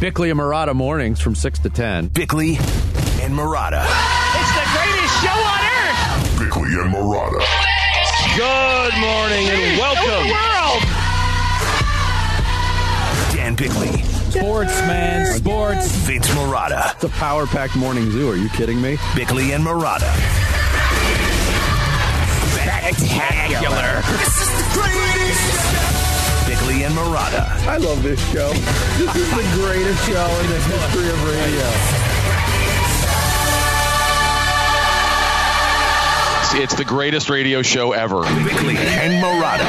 [0.00, 2.08] Bickley and Marotta mornings from 6 to 10.
[2.08, 2.50] Bickley
[3.20, 3.82] and Marotta.
[3.82, 6.38] It's the greatest show on earth.
[6.38, 7.42] Bickley and Marotta.
[8.36, 10.30] Good morning and welcome.
[10.30, 10.82] World.
[13.34, 15.36] Dan Bickley, Sports, man.
[15.36, 15.90] Sports.
[16.06, 16.94] Vince Marotta.
[16.94, 18.30] It's a power packed morning zoo.
[18.30, 18.98] Are you kidding me?
[19.16, 20.14] Bickley and Marotta.
[22.54, 24.02] Spectacular.
[26.68, 27.66] Bickley and Marotta.
[27.66, 28.52] I love this show.
[28.98, 31.64] This is the greatest show in the history of radio.
[36.62, 38.20] It's the greatest radio show ever.
[38.44, 39.64] Bickley and Marotta.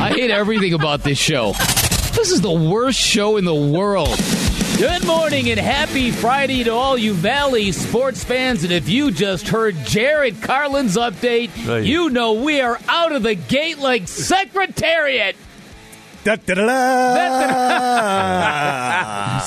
[0.00, 1.52] I hate everything about this show.
[2.14, 4.16] This is the worst show in the world.
[4.78, 8.62] Good morning and happy Friday to all you Valley sports fans.
[8.62, 11.86] And if you just heard Jared Carlin's update, Hey.
[11.86, 15.34] you know we are out of the gate like Secretariat.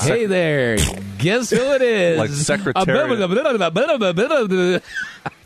[0.00, 0.76] Hey there.
[1.18, 2.18] Guess who it is?
[2.18, 2.86] Like Secretariat.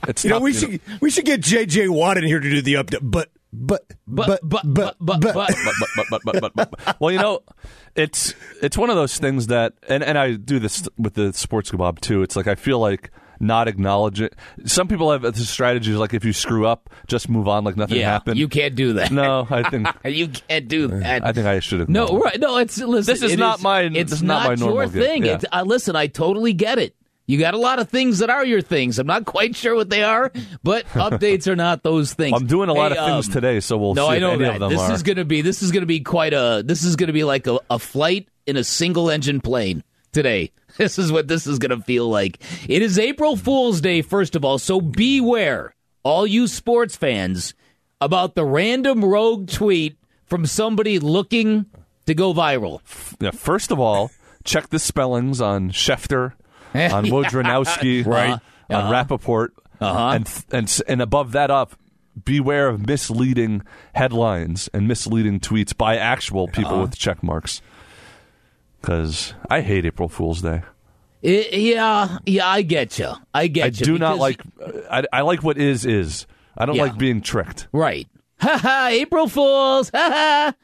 [0.07, 2.75] It's You know, we should we should get JJ Watt in here to do the
[2.75, 3.01] update.
[3.03, 5.35] But but But, but, but, but, but, but,
[5.97, 7.01] but, but, but, but, but.
[7.01, 7.41] Well, you know,
[7.97, 11.71] it's it's one of those things that, and, and I do this with the sports
[11.71, 12.23] kebab too.
[12.23, 13.11] It's like I feel like
[13.45, 14.35] not acknowledge it.
[14.65, 18.11] Some people have strategies like if you screw up, just move on like nothing yeah,
[18.11, 18.39] happened.
[18.39, 19.11] you can't do that.
[19.13, 21.25] No, I think you can't do that.
[21.25, 21.89] I think I should have.
[21.89, 22.39] No, right?
[22.41, 23.13] No, it's listen.
[23.13, 25.25] This is it not my- It's is not my normal your thing.
[25.25, 25.41] Yeah.
[25.53, 26.97] Uh, listen, I totally get it.
[27.27, 28.99] You got a lot of things that are your things.
[28.99, 30.31] I'm not quite sure what they are,
[30.63, 32.39] but updates are not those things.
[32.39, 34.21] I'm doing a lot Hey, of things um, today, so we'll No, see I if
[34.21, 34.55] know any that.
[34.57, 34.93] of them This are.
[34.93, 37.15] is going to be this is going to be quite a this is going to
[37.15, 40.53] be like a, a flight in a single engine plane today.
[40.79, 42.41] This is what this is going to feel like.
[42.69, 47.55] It is April Fool's Day, first of all, so beware, all you sports fans,
[48.01, 51.67] about the random rogue tweet from somebody looking
[52.07, 52.81] to go viral.
[53.21, 54.11] Yeah, first of all,
[54.45, 56.33] check the spellings on Schefter,
[56.75, 58.33] on Wojnarowski, Right.
[58.33, 58.93] on Uh-huh.
[58.93, 59.49] Rappaport,
[59.81, 60.09] Uh-huh.
[60.17, 61.77] and and and above that up,
[62.25, 63.63] beware of misleading
[63.95, 66.81] headlines and misleading tweets by actual people Uh-huh.
[66.83, 67.63] with check marks.
[68.85, 70.63] Because I hate April Fool's Day.
[71.25, 73.13] I- yeah, yeah, I get you.
[73.33, 73.73] I get I you.
[73.73, 74.43] I do not like.
[74.91, 76.27] I, I like what is is.
[76.57, 76.83] I don't Yeah.
[76.83, 77.67] like being tricked.
[77.73, 78.07] Right.
[78.41, 79.91] Ha ha, April Fools.
[79.95, 80.55] Ha ha.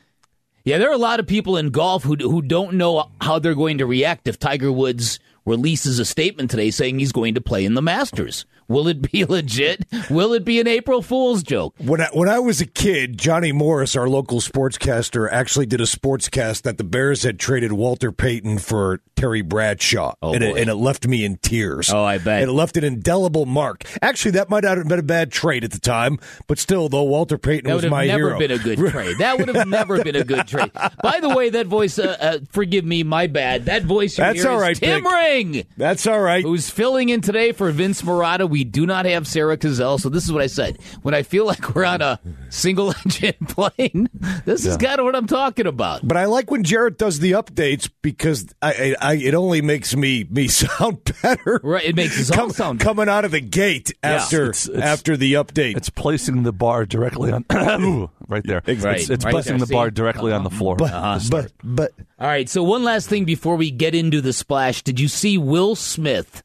[0.65, 3.55] Yeah, there are a lot of people in golf who who don't know how they're
[3.55, 7.65] going to react if Tiger Woods releases a statement today saying he's going to play
[7.65, 8.45] in the Masters.
[8.71, 9.85] Will it be legit?
[10.09, 11.75] Will it be an April Fool's joke?
[11.79, 15.85] when I, when I was a kid, Johnny Morris, our local sportscaster, actually did a
[15.85, 20.71] sportscast that the Bears had traded Walter Payton for Terry Bradshaw, Oh, and, it, and
[20.71, 21.93] it left me in tears.
[21.93, 22.41] Oh, I bet.
[22.43, 23.85] And it left an indelible mark.
[24.01, 27.03] Actually, that might not have been a bad trade at the time, but still, though,
[27.03, 28.39] Walter Payton That was my never hero.
[28.39, 29.19] been a good trade.
[29.19, 30.71] That would have never been a good trade.
[31.03, 33.67] By the way, that voice, uh, uh, forgive me, my bad.
[33.67, 35.13] That voice That's all is Tim Vic.
[35.13, 35.65] Ring.
[35.77, 36.43] That's all right.
[36.45, 38.49] who's filling in today for Vince Marotta.
[38.49, 40.79] We do not have Sarah Cazell, so this is what I said.
[41.03, 44.09] When I feel like we're on a single engine plane,
[44.45, 46.07] this is kind of what I'm talking about.
[46.07, 49.95] But I like when Jarrett does the updates because I, I, I it only makes
[49.97, 51.61] me me sound better.
[51.63, 54.83] Right, it makes us all Come- sound coming out of the gate after It's- it's-
[54.83, 55.77] after the update.
[55.77, 57.45] It's placing the bar directly on
[58.29, 58.63] right there.
[58.67, 59.91] Right, It's, it's right placing there, the bar see?
[59.93, 60.77] directly on the floor.
[60.77, 61.19] but, uh-huh.
[61.19, 61.53] to start.
[61.63, 64.83] but but All right, so one last thing before we get into the splash.
[64.83, 66.43] Did you see Will Smith,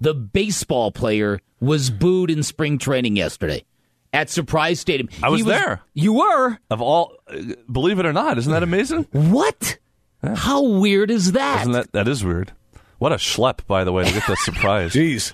[0.00, 3.64] the baseball player, was booed in spring training yesterday
[4.12, 5.08] at Surprise Stadium?
[5.22, 5.80] I was He there.
[5.94, 6.58] You were?
[6.70, 7.36] of all, uh,
[7.70, 9.06] believe it or not, isn't that amazing?
[9.12, 9.78] What?
[10.22, 11.60] How weird is that?
[11.62, 12.52] Isn't that that is weird?
[12.98, 14.92] What a schlep, by the way, to get that surprise.
[14.94, 15.32] Jeez.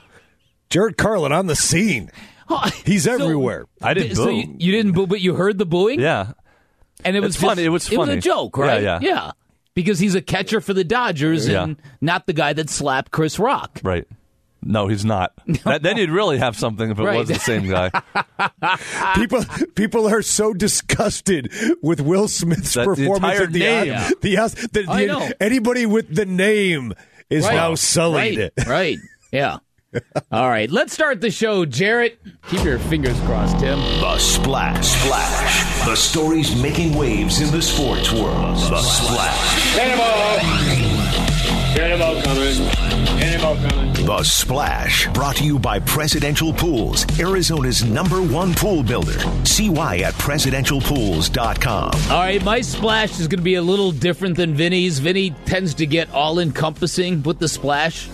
[0.70, 2.10] Jared Carlin on the scene.
[2.48, 3.64] Oh, He's so- everywhere.
[3.80, 4.32] I didn't So boo.
[4.36, 6.00] you, you didn't boo, but you heard the booing?
[6.00, 6.32] yeah,
[7.04, 7.64] And it was It's funny.
[7.64, 7.96] It was funny.
[7.96, 8.82] It was a joke, Yeah, right?
[8.82, 8.98] yeah.
[9.00, 9.30] Yeah.
[9.74, 11.64] Because he's a catcher for the Dodgers Yeah.
[11.64, 13.80] and not the guy that slapped Chris Rock.
[13.82, 14.06] right.
[14.66, 15.32] No, he's not.
[15.64, 17.18] That, then you'd really have something if it Right.
[17.18, 17.90] was the same guy.
[19.14, 19.44] People
[19.74, 21.52] people are so disgusted
[21.82, 23.86] with Will Smith's That- the performance entire at the name.
[24.20, 24.36] the,
[24.72, 25.30] the, the, I know.
[25.40, 26.94] anybody with the name
[27.30, 27.54] is Right.
[27.54, 28.38] now sullied.
[28.58, 28.66] Right.
[28.66, 28.98] right.
[29.32, 29.58] Yeah.
[30.32, 30.70] All right.
[30.70, 32.18] Let's start the show, Jarrett.
[32.48, 33.78] Keep your fingers crossed, Tim.
[33.78, 34.86] The Splash.
[34.88, 35.84] Splash.
[35.86, 38.56] The stories making waves in the sports world.
[38.56, 39.76] The Splash.
[39.76, 40.38] Cannonball.
[41.76, 42.93] Cannonball coming.
[43.18, 45.06] The Splash.
[45.12, 49.18] Brought to you by Presidential Pools, Arizona's number one pool builder.
[49.44, 51.92] See why at presidentialpools.com.
[52.10, 54.98] All right, my splash is going to be a little different than Vinny's.
[54.98, 58.08] Vinny tends to get all encompassing with the splash.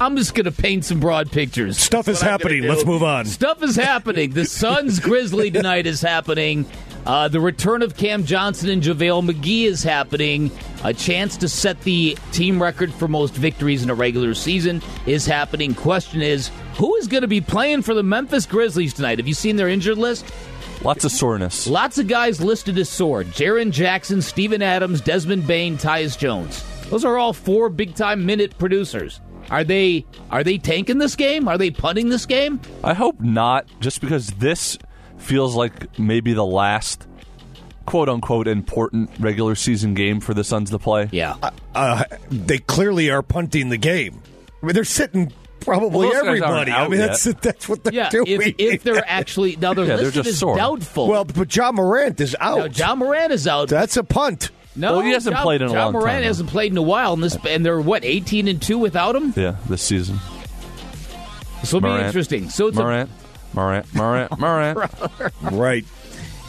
[0.00, 1.78] I'm just going to paint some broad pictures.
[1.78, 2.68] Stuff is That's what happening.
[2.68, 3.26] Let's move on.
[3.26, 4.30] Stuff is happening.
[4.30, 6.66] The Suns Grizzly tonight is happening.
[7.04, 10.50] Uh, the return of Cam Johnson and JaVale McGee is happening.
[10.84, 15.26] A chance to set the team record for most victories in a regular season is
[15.26, 15.74] happening.
[15.74, 19.18] Question is, who is going to be playing for the Memphis Grizzlies tonight?
[19.18, 20.32] Have you seen their injured list?
[20.82, 21.66] Lots of soreness.
[21.66, 23.22] Lots of guys listed as sore.
[23.24, 26.64] Jaren Jackson, Steven Adams, Desmond Bane, Tyus Jones.
[26.88, 29.20] Those are all four big time minute producers.
[29.50, 31.46] Are they are they tanking this game?
[31.46, 32.60] Are they punting this game?
[32.82, 34.78] I hope not, just because this
[35.22, 37.06] feels like maybe the last
[37.86, 41.08] quote unquote important regular season game for the Suns to play.
[41.12, 41.36] Yeah.
[41.74, 44.22] Uh, they clearly are punting the game.
[44.62, 46.70] I mean, they're sitting probably Well, those guys aren't everybody.
[46.72, 47.06] I out mean, yet.
[47.08, 48.26] that's that's what they're Yeah, doing.
[48.28, 50.56] if, if they're actually now they're Yeah, they're listed just as sore.
[50.56, 51.08] doubtful.
[51.08, 52.58] well, but Ja Morant is out.
[52.78, 53.68] now Ja Morant is out.
[53.68, 54.50] that's a punt.
[54.76, 56.26] no, Well, he hasn't John, played in a John long Moran time, though.
[56.28, 59.32] hasn't played in a while, and this and they're what eighteen and two without him.
[59.36, 60.18] Yeah, this season.
[61.60, 62.48] This will be interesting.
[62.50, 63.06] So it's a
[63.54, 64.78] Morant, Morant, Morant,
[65.18, 65.34] Morant.
[65.42, 65.84] Right.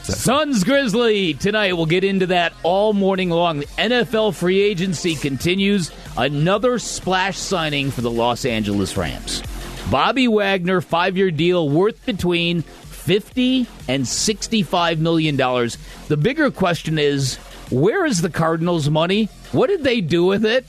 [0.03, 1.73] Suns Grizzly tonight.
[1.73, 3.59] We'll get into that all morning long.
[3.59, 5.91] The NFL free agency continues.
[6.17, 9.41] Another splash signing for the Los Angeles Rams.
[9.89, 15.77] Bobby Wagner, five year deal worth between 50 and 65 million dollars.
[16.07, 17.35] The bigger question is
[17.69, 19.25] where is the Cardinals' money?
[19.51, 20.65] What did they do with it?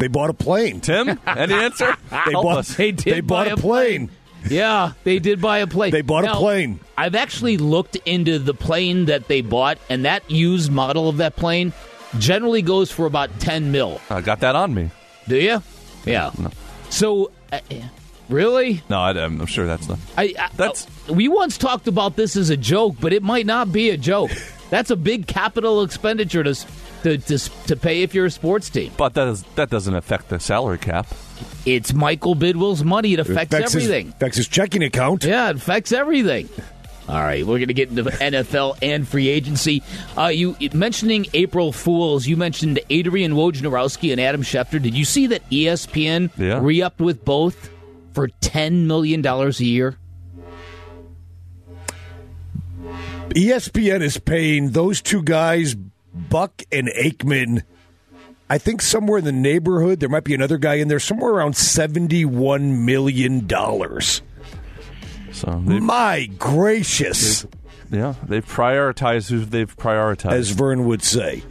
[0.00, 0.80] They bought a plane.
[0.80, 1.94] Tim, any answer?
[2.10, 2.74] They Help bought, us.
[2.74, 4.10] They did they bought buy a a plane.
[4.48, 5.92] Yeah, they did buy a plane.
[5.92, 6.80] They bought a plane.
[6.96, 11.36] I've actually looked into the plane that they bought, and that used model of that
[11.36, 11.72] plane
[12.18, 14.00] generally goes for about 10 mil.
[14.10, 14.90] I got that on me.
[15.28, 15.62] Do you?
[16.06, 16.32] Yeah.
[16.88, 17.60] So, uh,
[18.28, 18.82] really?
[18.88, 19.98] No, I, I'm sure that's not.
[20.16, 23.46] I, I, That's- uh, we once talked about this as a joke, but it might
[23.46, 24.30] not be a joke.
[24.70, 26.64] That's a big capital expenditure to, s-
[27.02, 28.92] to, to, to pay if you're a sports team.
[28.96, 31.06] But that is that doesn't affect the salary cap.
[31.66, 33.12] It's Michael Bidwill's money.
[33.14, 34.08] It affects Affects his- everything.
[34.10, 35.24] affects his checking account.
[35.24, 36.48] Yeah, it affects everything.
[37.08, 39.82] All right, we're going to get into NFL and free agency.
[40.16, 44.80] Uh, you mentioning April Fools, you mentioned Adrian Wojnarowski and Adam Schefter.
[44.80, 46.60] Did you see that ESPN Yeah.
[46.62, 47.68] re-upped with both
[48.12, 49.96] for ten million dollars a year?
[53.30, 55.76] ESPN is paying those two guys,
[56.14, 57.62] Buck and Aikman.
[58.48, 61.56] I think somewhere in the neighborhood, there might be another guy in there, somewhere around
[61.56, 64.22] seventy-one million dollars.
[65.32, 67.46] So they, My gracious,
[67.90, 70.32] yeah, they've prioritized who they've prioritized.
[70.32, 71.42] as Vern would say,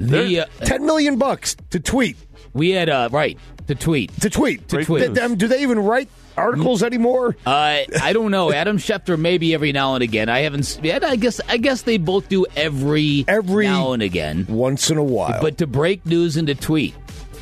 [0.00, 2.16] The, uh, ten million bucks to tweet.
[2.54, 4.18] we had uh, right to tweet.
[4.22, 4.66] To tweet.
[4.68, 5.14] To Th- tweet.
[5.14, 7.36] them- do they even write articles anymore?
[7.46, 8.52] Uh, I don't know.
[8.52, 10.28] Adam Schefter maybe every now and again.
[10.28, 10.60] I haven't.
[10.60, 11.40] s- Yeah, I guess.
[11.48, 14.46] I guess they both do every Every- now and again.
[14.48, 15.40] Once in a while.
[15.40, 16.94] But to break news into tweet,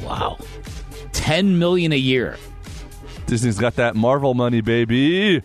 [0.03, 0.39] wow,
[1.13, 2.37] ten million a year.
[3.27, 5.43] Disney's got that Marvel money, baby.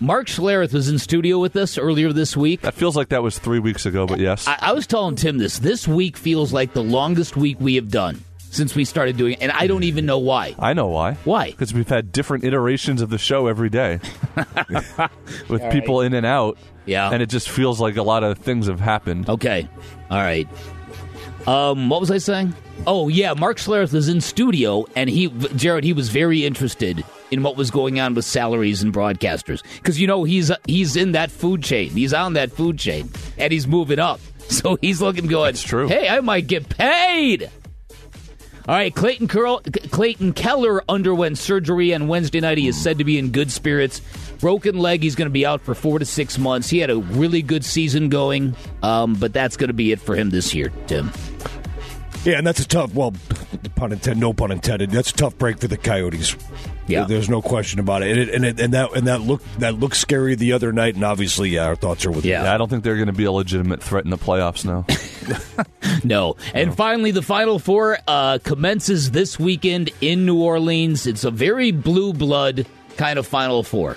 [0.00, 2.62] Mark Schlereth was in studio with us earlier this week.
[2.62, 4.48] That feels like that was three weeks ago, but yes.
[4.48, 5.60] I, I was telling Tim this.
[5.60, 9.40] This week feels like the longest week we have done since we started doing it,
[9.40, 10.54] and I don't even know why.
[10.58, 11.14] I know why.
[11.24, 11.50] Why?
[11.50, 13.98] Because we've had different iterations of the show every day
[15.48, 16.58] with people in and out.
[16.84, 17.10] Yeah.
[17.10, 19.28] And it just feels like a lot of things have happened.
[19.28, 19.68] Okay,
[20.10, 20.46] all right.
[21.46, 22.54] Um, what was I saying?
[22.86, 27.42] Oh yeah, Mark Schlereth is in studio, and he, Jared, he was very interested in
[27.42, 31.30] what was going on with salaries and broadcasters because you know he's he's in that
[31.30, 34.20] food chain, he's on that food chain, and he's moving up.
[34.52, 35.88] So he's looking, going, That's true.
[35.88, 37.48] Hey, I might get paid.
[38.68, 42.58] All right, Clayton Curl, Clayton Keller underwent surgery on Wednesday night.
[42.58, 44.00] He is said to be in good spirits.
[44.38, 45.02] Broken leg.
[45.02, 46.70] He's going to be out for four to six months.
[46.70, 50.14] He had a really good season going, um, but that's going to be it for
[50.14, 51.10] him this year, Tim.
[52.24, 53.12] Yeah, and that's a tough, well,
[53.74, 54.90] pun intended, no pun intended.
[54.90, 56.36] That's a tough break for the Coyotes.
[56.86, 57.04] Yeah.
[57.04, 58.10] There's no question about it.
[58.10, 60.94] And, it, and, it, and that and that look that looked scary the other night.
[60.96, 62.42] And obviously, yeah, our thoughts are with Yeah.
[62.42, 64.84] Yeah, I don't think they're going to be a legitimate threat in the playoffs now.
[66.04, 66.36] No.
[66.52, 71.06] And finally, the Final Four uh, commences this weekend in New Orleans.
[71.06, 73.96] It's a very blue blood kind of Final Four.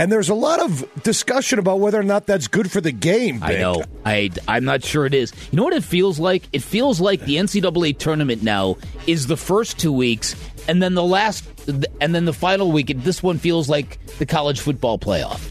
[0.00, 3.42] And there's a lot of discussion about whether or not that's good for the game.
[3.42, 3.82] I know.
[4.04, 5.30] I, I'm not sure it is.
[5.52, 6.44] You know what it feels like?
[6.54, 10.34] It feels like the NCAA tournament now is the first two weeks,
[10.66, 11.44] and then the last,
[12.00, 12.90] and then the final week.
[13.04, 15.50] This one feels like the college football playoff.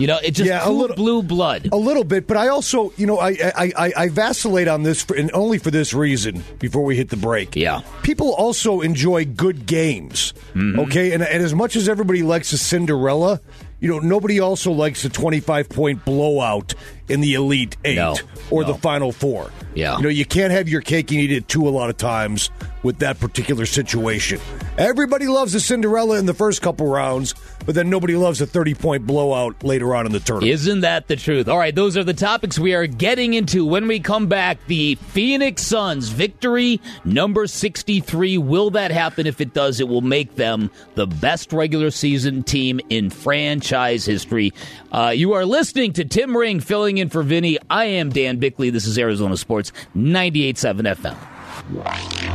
[0.00, 1.68] You know, it just Yeah, a little- blue blood.
[1.72, 5.02] A little bit, but I also, you know, I I, I, I vacillate on this,
[5.02, 6.42] for, and only for this reason.
[6.60, 7.80] Before we hit the break, Yeah.
[8.02, 10.34] people also enjoy good games.
[10.54, 10.78] Mm-hmm.
[10.80, 13.40] Okay, and, and as much as everybody likes a Cinderella,
[13.80, 16.74] you know, nobody also likes a twenty-five point blowout
[17.08, 18.16] in the Elite Eight No,
[18.50, 18.72] or no.
[18.72, 19.50] the Final Four.
[19.74, 19.96] Yeah.
[19.96, 22.50] You know, you can't have your cake and eat it too a lot of times
[22.82, 24.40] with that particular situation.
[24.76, 27.34] Everybody loves a Cinderella in the first couple rounds,
[27.66, 30.52] but then nobody loves a 30 point blowout later on in the tournament.
[30.52, 31.48] Isn't that the truth?
[31.48, 34.58] All right, those are the topics we are getting into when we come back.
[34.66, 38.38] The Phoenix Suns victory number 63.
[38.38, 39.26] Will that happen?
[39.26, 44.52] If it does, it will make them the best regular season team in franchise history.
[44.92, 47.58] Uh, you are listening to Tim Ring filling in for Vinny.
[47.70, 48.70] I am Dan Bickley.
[48.70, 52.28] This is Arizona Sports 98.7 FM.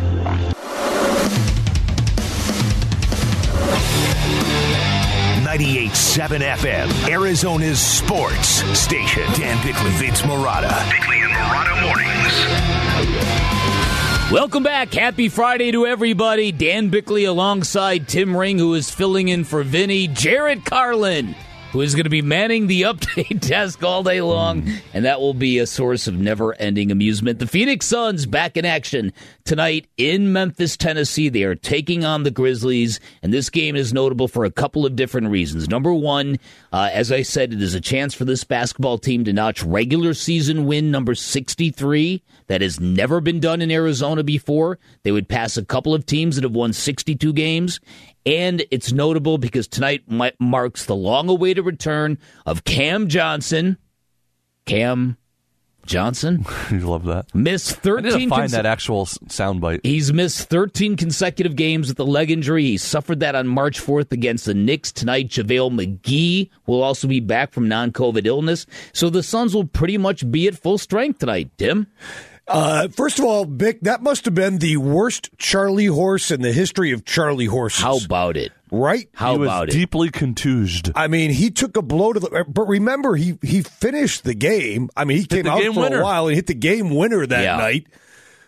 [5.54, 8.48] 98.7 FM, Arizona's sports
[8.80, 9.24] station.
[9.34, 10.90] Dan Bickley, Vince Marotta.
[10.90, 12.34] Bickley and Marotta Mornings.
[14.32, 14.92] Welcome back.
[14.94, 16.52] Happy Friday to everybody.
[16.52, 20.08] Dan Bickley alongside Tim Ring, who is filling in for Vinny.
[20.08, 21.36] Jared Carlin,
[21.74, 24.64] who is going to be manning the update desk all day long,
[24.94, 27.40] and that will be a source of never ending amusement.
[27.40, 29.12] The Phoenix Suns back in action
[29.44, 31.30] tonight in Memphis, Tennessee.
[31.30, 34.96] They are taking on the Grizzlies, and this game is notable for a couple of
[34.96, 35.68] different reasons.
[35.68, 36.38] Number one,
[36.72, 40.14] uh, as I said, it is a chance for this basketball team to notch regular
[40.14, 42.22] season win number 63.
[42.48, 44.78] That has never been done in Arizona before.
[45.04, 47.80] They would pass a couple of teams that have won 62 games.
[48.26, 50.04] And it's notable because tonight
[50.40, 53.78] marks the long awaited return of Cam Johnson.
[54.66, 55.18] Cam
[55.86, 57.34] Johnson you love that.
[57.36, 59.82] missed I 13 need to find conse- that actual soundbite.
[59.84, 62.64] He's missed 13 consecutive games with a leg injury.
[62.64, 64.92] He suffered that on March 4th against the Knicks.
[64.92, 68.66] Tonight, JaVale McGee will also be back from non COVID illness.
[68.94, 71.88] So the Suns will pretty much be at full strength tonight, Tim.
[72.48, 76.52] Uh, first of all, Bick, that must have been the worst Charlie horse in the
[76.52, 77.82] history of Charlie horses.
[77.82, 78.52] How about it?
[78.70, 79.08] right?
[79.14, 79.72] How he was about it?
[79.72, 80.92] deeply contused.
[80.96, 82.46] I mean, he took a blow to the.
[82.48, 84.90] But remember, he he finished the game.
[84.98, 86.02] I mean, he came out game for winner.
[86.02, 87.58] a while and hit the game winner that Yeah.
[87.58, 87.88] night.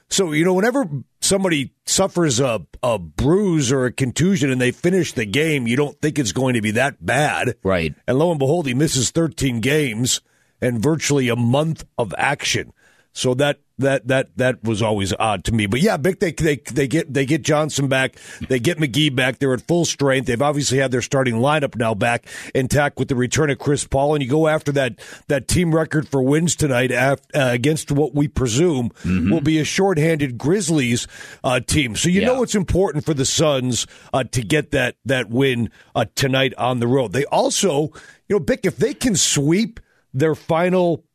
[0.10, 0.86] So you know, whenever
[1.22, 6.00] somebody suffers a a bruise or a contusion and they finish the game, you don't
[6.02, 7.96] think it's going to be that bad, Right.
[8.08, 10.22] And lo and behold, he misses 13 games
[10.62, 12.72] and virtually a month of action.
[13.18, 15.68] So that that that that was always odd to me.
[15.68, 18.18] But yeah, Bick, they they they get they get Johnson back,
[18.50, 19.40] they get McGee back.
[19.40, 20.26] They're at full strength.
[20.28, 24.16] They've obviously had their starting lineup now back intact with the return of Chris Paul,
[24.16, 28.14] and you go after that that team record for wins tonight af, uh, against what
[28.14, 31.08] we presume will be a shorthanded Grizzlies
[31.42, 31.96] uh, team.
[31.96, 32.28] So you Yeah.
[32.28, 36.80] know it's important for the Suns uh, to get that that win uh, tonight on
[36.82, 37.14] the road.
[37.14, 37.94] They also,
[38.28, 39.80] you know, Bick, if they can sweep
[40.14, 41.06] their final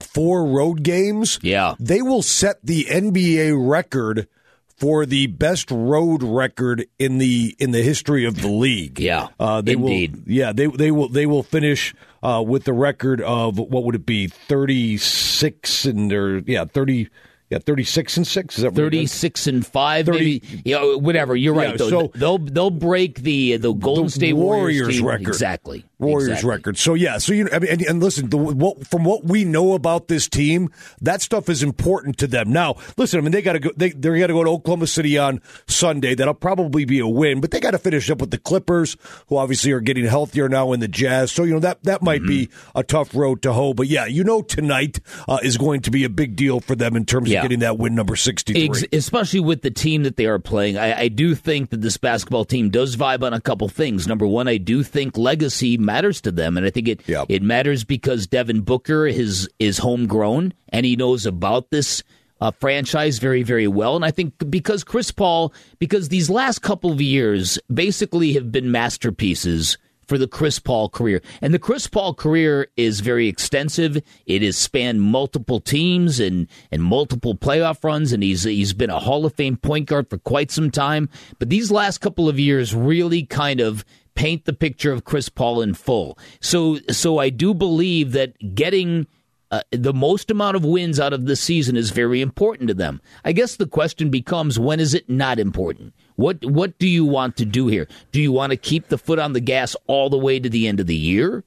[0.00, 1.74] four road games, Yeah.
[1.78, 4.28] they will set the NBA record
[4.76, 8.98] for the best road record in the in the history of the league.
[8.98, 10.16] Yeah, uh, they indeed.
[10.16, 13.94] Will, yeah, they they will they will finish uh, with the record of what would
[13.94, 17.08] it be thirty six and or yeah thirty
[17.50, 19.12] yeah thirty six and six is that what it is?
[19.12, 22.70] 36 and 5 30 maybe you know, whatever you're right Yeah, though so- they'll they'll
[22.70, 25.06] break the the Golden The State Warriors, team.
[25.06, 25.28] record.
[25.28, 26.50] exactly Warriors exactly.
[26.50, 26.78] record.
[26.78, 29.44] So yeah, so you know, I mean, and, and listen, the, what, from what we
[29.44, 30.70] know about this team,
[31.00, 32.52] that stuff is important to them.
[32.52, 33.70] Now, listen, I mean, they got to go.
[33.76, 36.14] They they got to go to Oklahoma City on Sunday.
[36.14, 38.96] That'll probably be a win, but they got to finish up with the Clippers,
[39.28, 41.32] who obviously are getting healthier now in the Jazz.
[41.32, 42.78] So you know that that might be Mm-hmm.
[42.78, 43.74] a tough road to hoe.
[43.74, 46.96] But yeah, you know, tonight uh, is going to be a big deal for them
[46.96, 47.38] in terms Yeah.
[47.38, 48.64] of getting that win number sixty three.
[48.64, 50.76] Ex- especially with the team that they are playing.
[50.76, 54.06] I, I do think that this basketball team does vibe on a couple things.
[54.08, 57.26] Number one, I do think legacy matters to them, and I think it Yep.
[57.28, 62.02] it matters because Devin Booker is is homegrown and he knows about this.
[62.40, 66.90] Uh, franchise very very well and i think because chris paul because these last couple
[66.90, 71.22] of years basically have been masterpieces for the Chris Paul career.
[71.40, 73.96] And the Chris Paul career is very extensive.
[74.26, 79.00] It has spanned multiple teams and, and multiple playoff runs, and he's he's been a
[79.00, 81.08] Hall of Fame point guard for quite some time.
[81.38, 83.84] But these last couple of years really kind of
[84.14, 86.18] paint the picture of Chris Paul in full.
[86.40, 89.06] So so I do believe that getting
[89.50, 93.00] uh, the most amount of wins out of the season is very important to them.
[93.24, 95.94] I guess the question becomes when is it not important?
[96.16, 97.88] What what do you want to do here?
[98.12, 100.66] Do you want to keep the foot on the gas all the way to the
[100.66, 101.44] end of the year?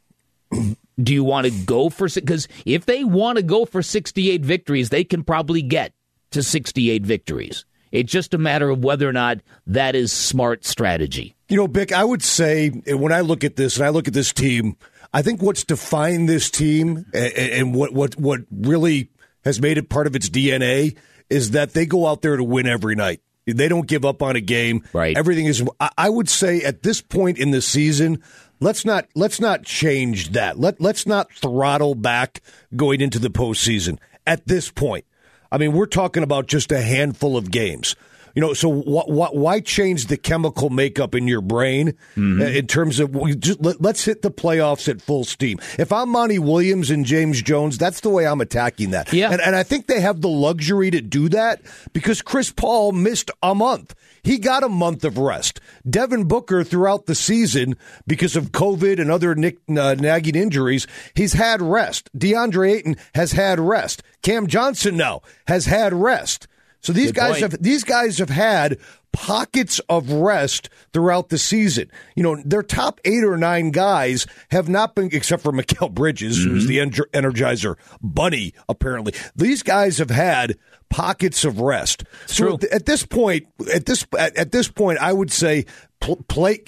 [0.52, 4.90] Do you want to go for because if they want to go for 68 victories,
[4.90, 5.94] they can probably get
[6.32, 7.66] to 68 victories.
[8.00, 11.36] It's just a matter of whether or not that is smart strategy.
[11.50, 14.08] You know, Bick, I would say eh, when I look at this and I look
[14.08, 14.78] at this team,
[15.14, 19.10] I think what's defined this team and, and what, what, what really
[19.46, 20.98] has made it part of its DNA
[21.30, 23.22] is that they go out there to win every night.
[23.46, 24.84] They don't give up on a game.
[24.92, 25.18] Right.
[25.18, 28.22] Everything is, I- I would say at this point in the season,
[28.60, 30.60] let's not let's not change that.
[30.60, 32.42] Let let's not throttle back
[32.76, 35.06] going into the postseason at this point.
[35.52, 37.96] I mean, we're talking about just a handful of games.
[38.36, 42.42] You know, so wh- wh- why change the chemical makeup in your brain Mm-hmm.
[42.42, 45.58] uh, in terms of just, let, let's hit the playoffs at full steam?
[45.80, 49.12] If I'm Monty Williams and James Jones, that's the way I'm attacking that.
[49.12, 49.32] Yeah.
[49.32, 51.62] and, and I think they have the luxury to do that
[51.94, 53.96] because Chris Paul missed a month.
[54.28, 55.62] He got a month of rest.
[55.90, 61.32] Devin Booker, throughout the season, because of COVID and other nick, uh, nagging injuries, he's
[61.32, 62.10] had rest.
[62.14, 64.04] DeAndre Ayton has had rest.
[64.24, 66.46] Cam Johnson now has had rest.
[66.88, 67.52] So these Good guys point.
[67.52, 68.78] have these guys have had
[69.12, 71.92] pockets of rest throughout the season.
[72.16, 76.42] You know, their top eight or nine guys have not been, except for Mikal Bridges,
[76.42, 78.54] who's the ener- Energizer Bunny.
[78.70, 80.58] Apparently, these guys have had
[80.90, 82.06] pockets of rest.
[82.26, 82.54] So true.
[82.54, 85.66] at, at this point, at this at, at this point, I would say
[86.00, 86.64] play.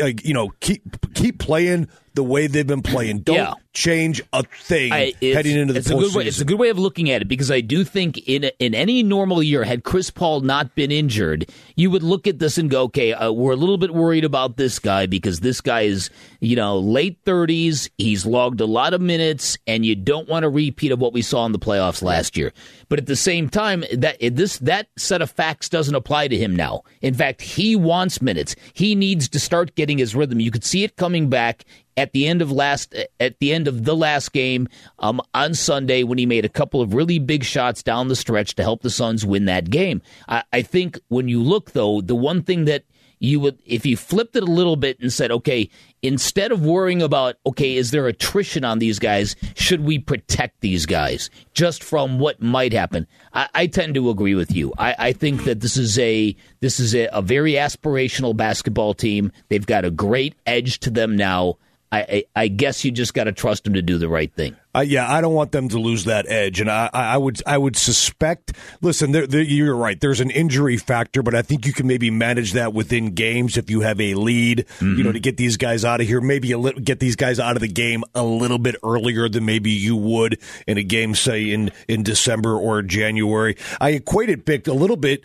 [0.00, 3.18] Uh, you know, keep keep playing the way they've been playing.
[3.20, 3.54] Don't Yeah.
[3.72, 6.22] change a thing I, heading into the it's a good way.
[6.24, 6.26] postseason.
[6.28, 9.02] It's a good way of looking at it because I do think in in any
[9.02, 12.82] normal year, had Chris Paul not been injured, you would look at this and go,
[12.84, 16.08] okay, uh, we're a little bit worried about this guy because this guy is
[16.40, 17.90] you know late thirties.
[17.98, 21.22] He's logged a lot of minutes, and you don't want a repeat of what we
[21.22, 22.52] saw in the playoffs last year.
[22.88, 26.54] But at the same time, that this that set of facts doesn't apply to him
[26.54, 26.82] now.
[27.02, 28.54] In fact, he wants minutes.
[28.72, 30.38] He needs to start getting his rhythm.
[30.38, 31.64] You could see it coming back
[31.96, 36.02] at the end of last at the end of the last game um, on Sunday
[36.02, 38.90] when he made a couple of really big shots down the stretch to help the
[38.90, 40.02] Suns win that game.
[40.28, 42.84] I, I think when you look though, the one thing that
[43.24, 45.70] you would if you flipped it a little bit and said, okay,
[46.02, 49.36] instead of worrying about okay, is there attrition on these guys?
[49.54, 53.06] Should we protect these guys just from what might happen?
[53.32, 54.72] I, I tend to agree with you.
[54.78, 59.32] I, I think that this is a this is a, a very aspirational basketball team.
[59.48, 61.56] They've got a great edge to them now.
[61.94, 64.56] I, I, guess you just got to trust them to do the right thing.
[64.74, 67.56] Uh, yeah, I don't want them to lose that edge, and I, I would I
[67.56, 68.52] would suspect.
[68.80, 70.00] Listen, there, there, you're right.
[70.00, 73.70] There's an injury factor, but I think you can maybe manage that within games if
[73.70, 74.66] you have a lead.
[74.80, 77.38] You know, to get these guys out of here, maybe a li- get these guys
[77.38, 81.14] out of the game a little bit earlier than maybe you would in a game,
[81.14, 83.56] say in in December or January.
[83.80, 85.24] I equate it, Bick, a little bit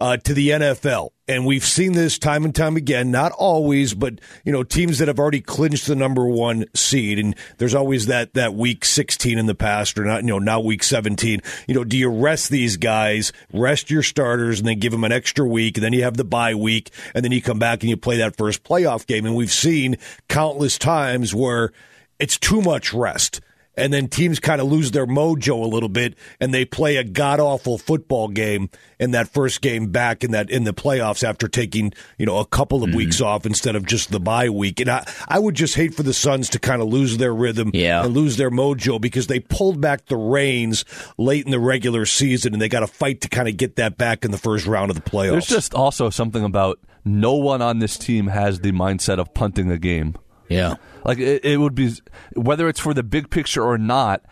[0.00, 1.10] uh, to the NFL.
[1.26, 5.08] And we've seen this time and time again, not always, but, you know, teams that
[5.08, 7.18] have already clinched the number one seed.
[7.18, 10.60] And there's always that, that week 16 in the past or not, you know, now
[10.60, 11.42] week 17.
[11.66, 15.12] You know, do you rest these guys, rest your starters and then give them an
[15.12, 15.76] extra week?
[15.76, 18.18] And then you have the bye week and then you come back and you play
[18.18, 19.26] that first playoff game.
[19.26, 21.72] And we've seen countless times where
[22.18, 23.40] it's too much rest
[23.78, 27.04] and then teams kind of lose their mojo a little bit and they play a
[27.04, 31.48] god awful football game in that first game back in that in the playoffs after
[31.48, 32.90] taking you know a couple Mm-hmm.
[32.90, 35.94] of weeks off instead of just the bye week and I, I would just hate
[35.94, 38.04] for the Suns to kind of lose their rhythm Yeah.
[38.04, 40.84] and lose their mojo because they pulled back the reins
[41.16, 43.96] late in the regular season and they got to fight to kind of get that
[43.98, 45.30] back in the first round of the playoffs.
[45.32, 49.70] There's just also something about no one on this team has the mindset of punting
[49.70, 50.14] a game.
[50.48, 50.74] Yeah.
[51.08, 51.90] Like it, it would be
[52.36, 54.22] whether it's for the big picture or not.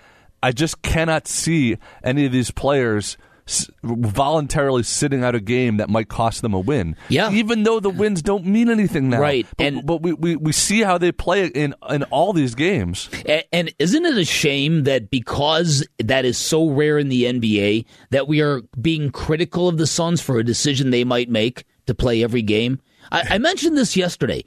[0.43, 3.17] I just cannot see any of these players
[3.49, 6.95] s- voluntarily sitting out a game that might cost them a win.
[7.09, 7.31] Yeah.
[7.33, 9.21] even though the wins don't mean anything now.
[9.21, 12.55] Right, but, and- but we, we, we see how they play in in all these
[12.55, 13.09] games.
[13.27, 17.87] A- And isn't it a shame that because that is so rare in the NBA
[18.11, 21.95] that we are being critical of the Suns for a decision they might make to
[21.95, 22.81] play every game?
[23.13, 24.45] I, I mentioned this yesterday.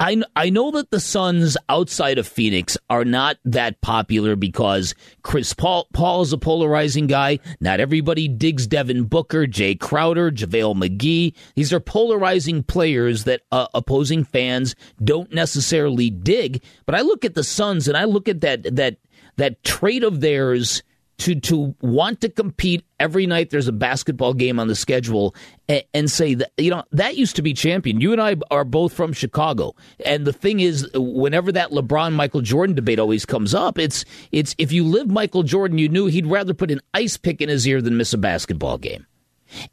[0.00, 5.52] I, I know that the Suns outside of Phoenix are not that popular because Chris
[5.52, 7.38] Paul, Paul is a polarizing guy.
[7.60, 11.34] Not everybody digs Devin Booker, Jae Crowder, JaVale McGee.
[11.54, 16.62] These are polarizing players that uh, opposing fans don't necessarily dig.
[16.84, 18.96] But I look at the Suns and I look at that that
[19.36, 20.82] that trait of theirs
[21.18, 25.34] to to want to compete every night there's a basketball game on the schedule
[25.68, 28.00] and, and say that you know that used to be champion.
[28.00, 29.74] You and I are both from Chicago,
[30.04, 34.54] and the thing is, whenever that LeBron Michael Jordan debate always comes up, it's it's
[34.58, 37.66] if you live Michael Jordan, you knew he'd rather put an ice pick in his
[37.66, 39.06] ear than miss a basketball game,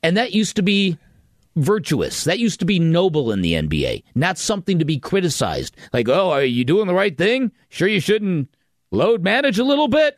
[0.01, 0.97] and that used to be
[1.55, 2.23] virtuous.
[2.23, 5.75] That used to be noble in the NBA, not something to be criticized.
[5.91, 7.51] Like, oh, are you doing the right thing?
[7.69, 8.49] Sure, you shouldn't
[8.91, 10.17] load manage a little bit.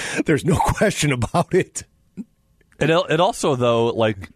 [0.26, 1.84] There's no question about it.
[2.78, 4.30] It it also though like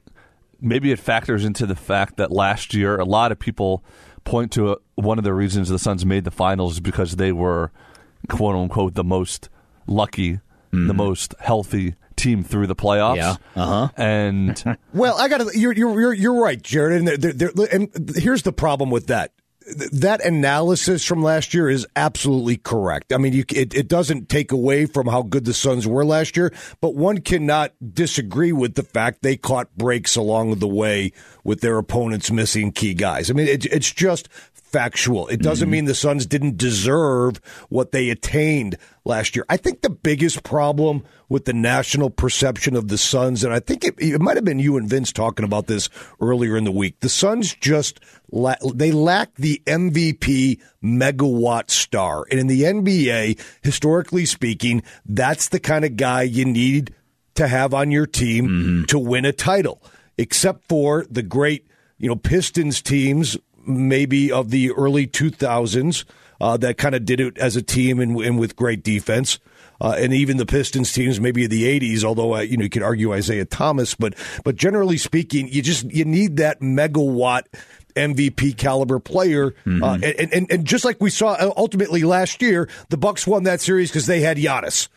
[0.61, 3.85] maybe it factors into the fact that last year a lot of people
[4.25, 7.33] point to uh one of the reasons the Suns made the finals is because they
[7.33, 7.71] were
[8.29, 9.49] quote unquote the most
[9.87, 10.41] lucky,
[10.73, 13.17] the most healthy team through the playoffs.
[13.17, 13.37] Yeah.
[13.55, 13.89] Uh-huh.
[13.97, 15.59] And Well, I got to.
[15.59, 17.01] You're, you're you're you're right, Jared.
[17.01, 19.33] And, there there and here's the problem with that.
[19.67, 23.13] Th- that analysis from last year is absolutely correct.
[23.13, 26.37] I mean, you, it, it doesn't take away from how good the Suns were last
[26.37, 31.13] year, but one cannot disagree with the fact they caught breaks along the way
[31.45, 33.31] with their opponents missing key guys.
[33.31, 35.29] I mean, it, it's just factual.
[35.29, 35.73] It doesn't mm-hmm.
[35.73, 39.47] mean the Suns didn't deserve what they attained last year.
[39.49, 43.85] I think the biggest problem with the national perception of the Suns, and I think
[43.85, 45.89] it, it might have been you and Vince talking about this
[46.21, 47.01] earlier in the week.
[47.01, 54.27] The Suns just la- they lack the MVP megawatt star, and in the NBA, historically
[54.27, 56.93] speaking, that's the kind of guy you need
[57.37, 58.85] to have on your team mm-hmm.
[58.85, 59.83] to win a title.
[60.19, 61.67] Except for the great,
[61.99, 66.05] you know, Pistons teams maybe of the early 2000s
[66.41, 69.39] uh, that kind of did it as a team and, and with great defense.
[69.79, 72.03] Uh, and even the Pistons teams, maybe of the '80s.
[72.03, 75.85] Although uh, you know you could argue Isiah Thomas, but but generally speaking, you just
[75.93, 77.43] you need that megawatt
[77.95, 79.55] MVP caliber player.
[79.67, 83.43] Uh, and, and and just like we saw uh, ultimately last year, the Bucks won
[83.43, 84.89] that series because they had Giannis.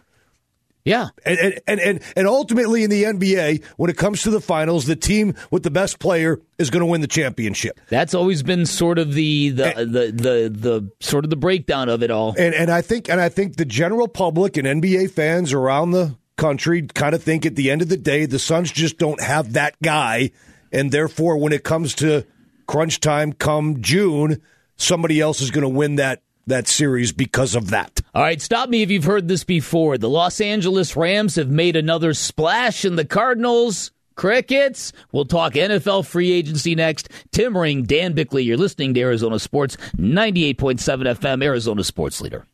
[0.85, 1.09] Yeah.
[1.25, 4.85] And, and, and, and, and ultimately in the NBA, when it comes to the finals,
[4.85, 7.79] the team with the best player is going to win the championship.
[7.89, 12.01] That's always been sort of the the, the the the sort of the breakdown of
[12.03, 12.33] it all.
[12.37, 16.15] And and I think and I think the general public and NBA fans around the
[16.37, 19.53] country kind of think at the end of the day the Suns just don't have
[19.53, 20.31] that guy,
[20.71, 22.25] and therefore when it comes to
[22.67, 24.41] crunch time come June,
[24.75, 28.01] somebody else is going to win that that series because of that.
[28.13, 29.97] All right, stop me if you've heard this before.
[29.97, 33.91] The Los Angeles Rams have made another splash in the Cardinals.
[34.15, 34.91] Crickets.
[35.13, 37.07] We'll talk NFL free agency next.
[37.31, 38.43] Tim Ring, Dan Bickley.
[38.43, 42.45] You're listening to Arizona Sports 98.7 FM, Arizona Sports Leader.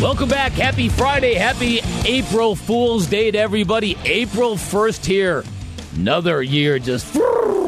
[0.00, 0.52] Welcome back.
[0.52, 1.34] Happy Friday.
[1.34, 3.96] Happy April Fool's Day to everybody.
[4.04, 5.44] April 1st here.
[5.96, 7.06] Another year just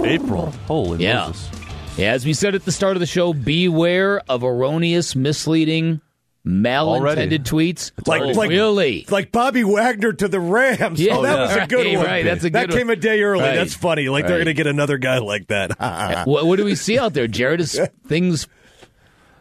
[0.07, 0.53] April.
[0.67, 1.27] Holy Yeah.
[1.27, 1.51] Moses.
[1.97, 6.01] Yeah, as we said at the start of the show, beware of erroneous, misleading,
[6.47, 7.91] malintended tweets.
[8.07, 9.07] Like- oh, like- really?
[9.09, 11.01] Like Bobby Wagner to the Rams.
[11.01, 11.17] Yeah.
[11.17, 12.07] oh, that Oh, was a good Right, one.
[12.07, 13.43] right, that's a that good came a day early.
[13.43, 13.57] Right.
[13.57, 14.09] That's funny.
[14.09, 15.79] Like they're going to get another guy like that.
[16.27, 17.61] what, what do we see out there, Jared?
[17.61, 18.47] Is things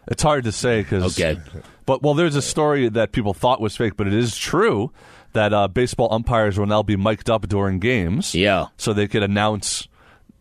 [0.07, 1.19] It's hard to say because.
[1.19, 1.39] Okay.
[1.85, 4.91] But well, there's a story that people thought was fake, but it is true
[5.33, 8.33] that uh, baseball umpires will now be mic'd up during games.
[8.33, 8.67] Yeah.
[8.77, 9.87] So they could announce,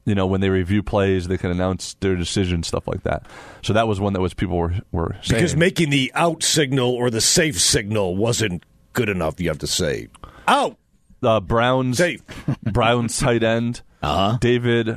[0.07, 3.27] you know, when they review plays, they can announce their decision, stuff like that.
[3.63, 5.41] So that was one that was people were were saying.
[5.41, 9.41] because making the out signal or the safe signal wasn't good enough.
[9.41, 10.09] You have to say
[10.47, 10.77] out.
[11.23, 12.23] uh, Browns Safe.
[12.63, 14.37] Browns tight end Uh-huh.
[14.41, 14.97] David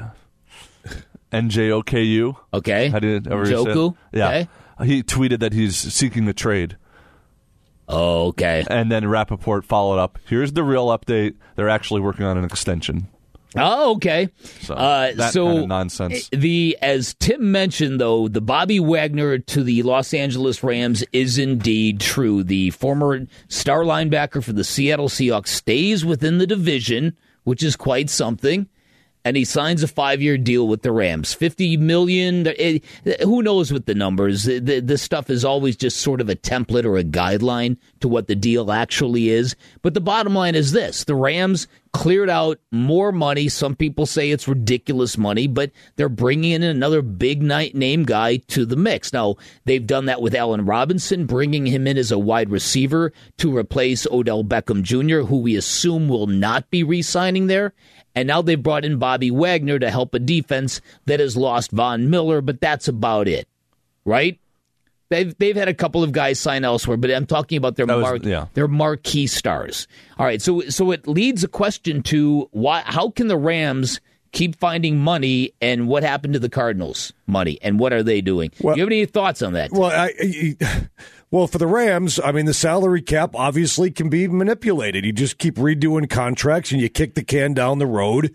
[1.31, 2.35] NJOKU.
[2.53, 2.89] okay?
[2.89, 3.57] How did ever say it?
[3.57, 3.95] Joku?
[4.13, 4.27] Yeah.
[4.29, 4.47] Okay.
[4.85, 6.77] He tweeted that he's seeking the trade.
[7.89, 8.65] Oh, okay.
[8.69, 10.19] And then Rappaport followed up.
[10.27, 11.35] Here's the real update.
[11.55, 13.07] They're actually working on an extension.
[13.59, 14.29] Oh, okay.
[14.61, 16.29] So, uh, so kind of nonsense.
[16.31, 21.99] The as Tim mentioned, though, the Bobby Wagner to the Los Angeles Rams is indeed
[21.99, 22.43] true.
[22.43, 28.09] The former star linebacker for the Seattle Seahawks stays within the division, which is quite
[28.09, 28.67] something.
[29.27, 32.47] And he signs a five-year deal with the Rams, fifty million.
[32.47, 32.79] eh,
[33.23, 34.45] who knows what the numbers?
[34.45, 38.27] The- This stuff is always just sort of a template or a guideline to what
[38.27, 39.53] the deal actually is.
[39.81, 43.49] But the bottom line is this: the Rams cleared out more money.
[43.49, 48.37] Some people say it's ridiculous money, but they're bringing in another big night name guy
[48.47, 49.11] to the mix.
[49.11, 49.35] Now,
[49.65, 54.07] they've done that with Allen Robinson, bringing him in as a wide receiver to replace
[54.09, 57.73] Odell Beckham Jr., who we assume will not be re signing there.
[58.17, 62.09] And now they've brought in Bobby Wagner to help a defense that has lost Von
[62.09, 63.47] Miller, but that's about it,
[64.05, 64.39] right?
[65.09, 68.01] They've they've had a couple of guys sign elsewhere, but I'm talking about their was-
[68.01, 68.47] mar- yeah.
[68.55, 69.87] their marquee stars.
[70.17, 74.01] All right, so so it leads a question to why how can the Rams
[74.31, 78.51] keep finding money and what happened to the Cardinals money and what are they doing?
[78.59, 79.71] Well- Do you have any thoughts on that?
[79.71, 80.87] Well, I, I-
[81.31, 85.05] well, for the Rams, I mean, the salary cap obviously can be manipulated.
[85.05, 88.33] You just keep redoing contracts and you kick the can down the road.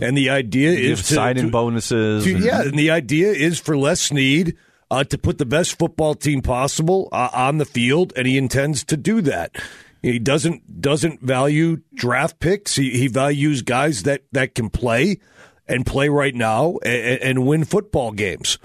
[0.00, 2.24] And the idea Give is to, signing to- bonuses.
[2.24, 4.56] to- and- yeah, and the idea is for Les Snead
[4.90, 8.84] uh, to put the best football team possible uh, on the field, and he intends
[8.84, 9.56] to do that.
[10.02, 12.74] He doesn't doesn't value draft picks.
[12.74, 15.20] He, he values guys that, that can play
[15.68, 18.58] and play right now and, and win football games.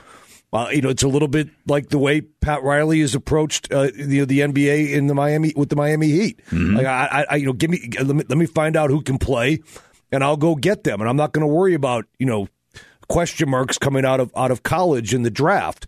[0.57, 3.91] Uh, you know, it's a little bit like the way Pat Riley has approached uh,
[3.93, 6.39] the the NBA in the Miami with the Miami Heat.
[6.75, 9.19] Like I, I, you know, give me let me let me find out who can
[9.19, 9.59] play,
[10.11, 12.47] and I'll go get them, and I'm not going to worry about you know
[13.07, 15.85] question marks coming out of out of college in the draft.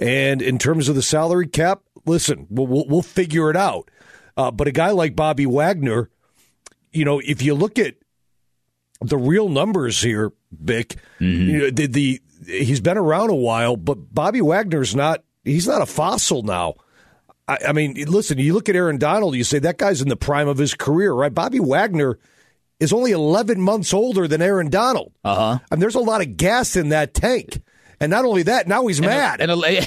[0.00, 3.88] And in terms of the salary cap, listen, we'll we'll, we'll figure it out.
[4.36, 6.10] Uh, but a guy like Bobby Wagner,
[6.90, 7.94] you know, if you look at
[9.00, 10.32] the real numbers here,
[10.64, 10.96] Bick.
[11.20, 15.22] You know, the, the he's been around a while, but Bobby Wagner's not.
[15.44, 16.74] He's not a fossil now.
[17.46, 20.16] I, I mean, listen, you look at Aaron Donald, you say that guy's in the
[20.16, 21.32] prime of his career, right?
[21.32, 22.18] Bobby Wagner
[22.80, 25.12] is only 11 months older than Aaron Donald.
[25.24, 25.58] Uh huh.
[25.70, 27.60] And there's a lot of gas in that tank.
[28.00, 29.40] And not only that, now he's mad.
[29.40, 29.86] And a,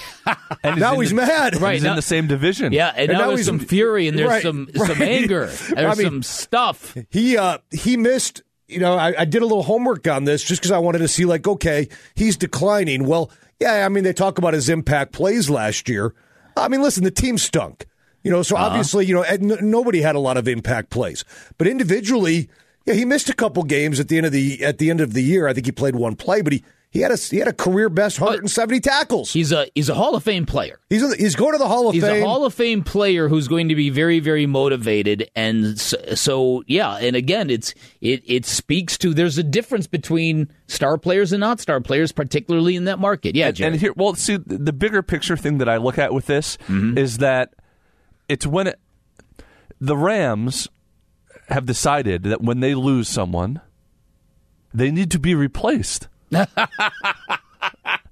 [0.66, 1.62] And now in he's the- mad.
[1.62, 2.74] Right, He's now- in the same division.
[2.74, 4.88] yeah, and, And now, now there's he's- some fury and there's right, some right.
[4.88, 5.46] some anger.
[5.46, 6.98] There's I mean- some stuff.
[7.10, 8.42] he uh he missed
[8.72, 11.08] you know I, I did a little homework on this just because i wanted to
[11.08, 13.06] see like okay he's declining.
[13.06, 16.14] Well yeah i mean they talk about his impact plays last year.
[16.56, 17.86] I mean listen the team stunk
[18.24, 18.68] you know so uh-huh.
[18.68, 21.24] obviously you know n- nobody had a lot of impact plays.
[21.58, 22.50] But individually
[22.86, 25.14] yeah he missed a couple games at the end of the at the end of
[25.14, 25.48] the year.
[25.48, 27.88] I think he played one play but he he had a he had a career
[27.90, 30.80] best 170 tackles He's a he's a Hall of Fame player.
[30.90, 32.54] he's in the- he's going to the hall of He's fame He's a Hall of
[32.54, 36.98] Fame player who's going to be very, very motivated, and so, so yeah.
[36.98, 41.60] And again, it's it it speaks to there's a difference between star players and not
[41.62, 43.36] star players, particularly in that market.
[43.36, 43.72] Yeah, and, Jerry.
[43.72, 46.98] and here, well, see, the bigger picture thing that I look at with this Mm-hmm.
[46.98, 47.54] is that
[48.28, 48.80] it's when it,
[49.80, 50.68] the Rams
[51.48, 53.62] have decided that when they lose someone,
[54.74, 56.08] they need to be replaced.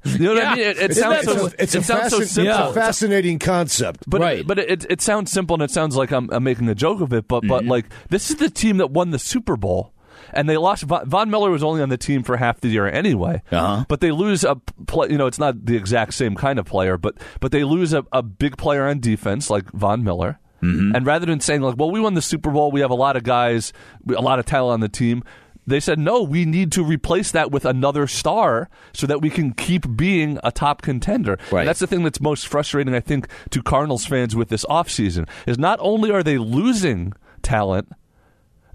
[0.05, 0.63] You know what I mean?
[0.63, 1.47] It, it Isn't sounds that so.
[1.47, 2.51] the- it's, it a sounds so fascin- simple.
[2.67, 4.47] it's a fascinating concept But Right.
[4.47, 7.11] but it, it sounds simple and it sounds like I'm, I'm making a joke of
[7.13, 7.27] it.
[7.27, 7.69] But but Mm-hmm.
[7.69, 9.93] like this is the team that won the Super Bowl.
[10.31, 10.83] And they lost.
[10.83, 13.41] Von, Von Miller was only on the team for half the year anyway.
[13.51, 13.85] Uh-huh.
[13.87, 14.55] But they lose a
[14.87, 15.09] play.
[15.09, 18.05] You know, it's not the exact same kind of player, but but they lose a,
[18.11, 20.39] a big player on defense like Von Miller.
[20.61, 20.95] Mm-hmm.
[20.95, 23.15] And rather than saying like, well, we won the Super Bowl, we have a lot
[23.17, 23.73] of guys,
[24.07, 25.23] a lot of talent on the team.
[25.69, 29.53] They said no, we need to replace that with another star so that we can
[29.53, 31.37] keep being a top contender.
[31.51, 31.61] Right.
[31.61, 35.27] And that's the thing that's most frustrating, I think, to Cardinals fans with this offseason
[35.47, 37.89] is not only are they losing talent,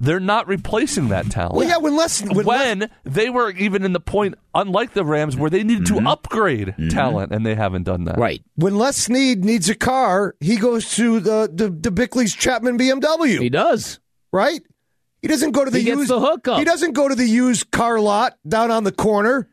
[0.00, 1.54] they're not replacing that talent.
[1.54, 5.04] well yeah when less when, When, less- they were even in the point, unlike the
[5.04, 6.04] Rams, where they needed Mm-hmm.
[6.04, 8.18] to upgrade talent, and they haven't done that.
[8.18, 8.42] right.
[8.56, 13.38] when Les Snead needs a car, he goes to the the, the Bickley's Chapman BMW,
[13.40, 14.00] He does.
[14.32, 14.62] right?
[15.24, 16.58] He doesn't go to the He used the hookup.
[16.58, 19.48] He doesn't go to the used car lot down on the corner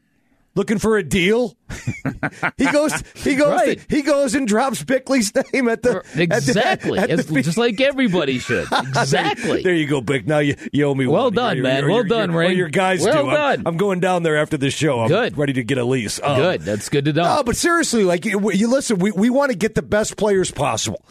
[0.53, 1.55] looking for a deal.
[2.57, 3.79] he goes he goes Right.
[3.87, 6.99] he goes and drops Bickley's name at the at the- Exactly.
[6.99, 8.67] at the just like everybody should.
[9.01, 9.63] Exactly.
[9.63, 10.27] There you go, Bick.
[10.27, 11.33] Now you, you owe me Well one.
[11.35, 11.83] done, Or- man.
[11.85, 12.57] or Well your- done, or Ring.
[12.57, 13.29] your guys Well do.
[13.29, 13.63] I'm- done.
[13.65, 14.99] I'm, going down there after the show.
[14.99, 15.37] I'm Good.
[15.37, 16.19] ready to get a lease.
[16.21, 16.61] Um, Good.
[16.63, 17.37] That's good to know.
[17.37, 20.51] no, but seriously, like you, you listen, we, we want to get the best players
[20.51, 21.01] possible,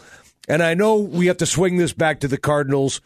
[0.49, 3.01] and I know we have to swing this back to the Cardinals,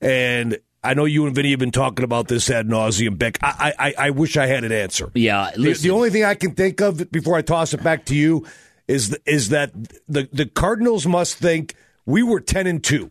[0.00, 3.38] and I know you and Vinny have been talking about this ad nauseum, Beck.
[3.42, 5.10] I, I I wish I had an answer.
[5.14, 8.14] Yeah, The, the only thing I can think of before I toss it back to
[8.14, 8.46] you
[8.88, 9.72] is is that
[10.08, 11.74] the the Cardinals must think
[12.06, 13.10] we were ten and two,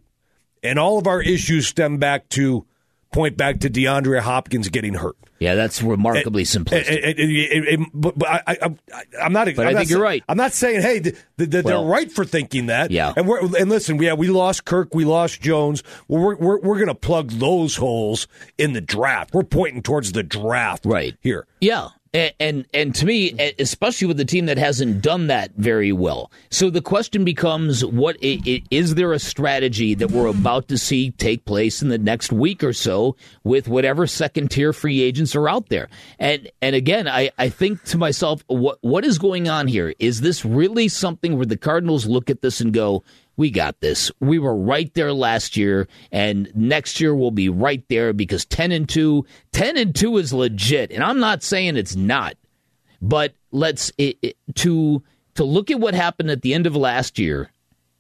[0.63, 2.65] and all of our issues stem back to
[3.12, 5.15] point back to DeAndre Hopkins getting hurt.
[5.39, 7.19] yeah, that's remarkably And- simplistic.
[7.19, 8.80] and- and- but but I, I, I'm-
[9.22, 9.48] I'm not.
[9.56, 10.24] But I'm I not think you're right.
[10.30, 11.02] I'm not saying hey,
[11.38, 12.91] Well- they're right for thinking that.
[12.91, 13.13] Yeah.
[13.15, 15.82] And we're and listen, yeah, we lost Kirk, we lost Jones.
[16.08, 19.34] Well, we're we're we're gonna plug those holes in the draft.
[19.34, 21.15] We're pointing towards the draft, Right.
[21.22, 21.48] here.
[21.62, 21.89] Yeah.
[22.12, 26.32] And, and and to me, especially with the team that hasn't done that very well,
[26.50, 31.45] so the question becomes: What is there a strategy that we're about to see take
[31.45, 35.69] place in the next week or so with whatever second tier free agents are out
[35.69, 35.88] there?
[36.17, 39.93] And and again, I, I think to myself, what what is going on here?
[40.00, 43.04] Is this really something where the Cardinals look at this and go,
[43.39, 44.12] we got this.
[44.19, 48.73] We were right there last year, and next year we'll be right there because 10
[48.73, 50.91] and 2, 10 and 2 is legit.
[50.91, 52.36] And I'm not saying it's not,
[53.02, 55.02] but let's it, it- to
[55.36, 57.49] to look at what happened at the end of last year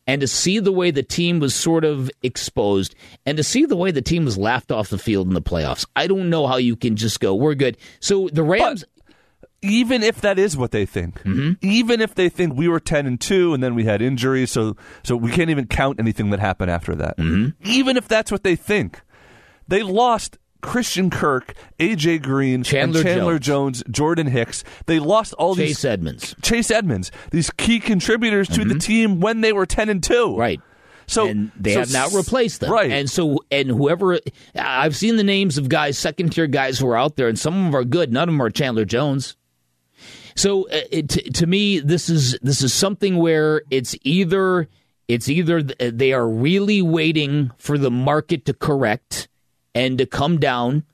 [0.05, 2.93] and to see the way the team was sort of exposed
[3.25, 5.85] and to see the way the team was laughed off the field in the playoffs.
[5.95, 7.77] I don't know how you can just go, we're good.
[8.01, 8.83] So the Rams
[9.61, 11.51] even if that is what they think, Mm-hmm.
[11.61, 14.75] even if they think we were ten and two, and then we had injuries, so
[15.03, 17.17] so we can't even count anything that happened after that.
[17.17, 17.49] Mm-hmm.
[17.69, 19.01] Even if that's what they think,
[19.67, 23.79] they lost Christian Kirk, AJ Green, Chandler and Chandler Jones.
[23.81, 23.95] Jones.
[23.95, 24.63] Jordan Hicks.
[24.87, 26.35] They lost all Chase these Edmonds.
[26.41, 30.13] Chase Edmonds, these key contributors to the team when they were ten and two.
[30.13, 30.39] Mm-hmm.
[30.39, 30.61] Right.
[31.07, 32.71] So and they so have now s- replaced them.
[32.71, 32.91] Right.
[32.91, 34.19] And so, and whoever
[34.53, 37.55] I've seen the names of guys, second tier guys who are out there, and some
[37.57, 38.13] of them are good.
[38.13, 39.35] None of them are Chandler Jones.
[40.39, 44.69] So, uh, it, to, to me, this is this is something where it's either
[45.09, 49.27] it's either th- they are really waiting for the market to correct
[49.75, 50.85] and to come down.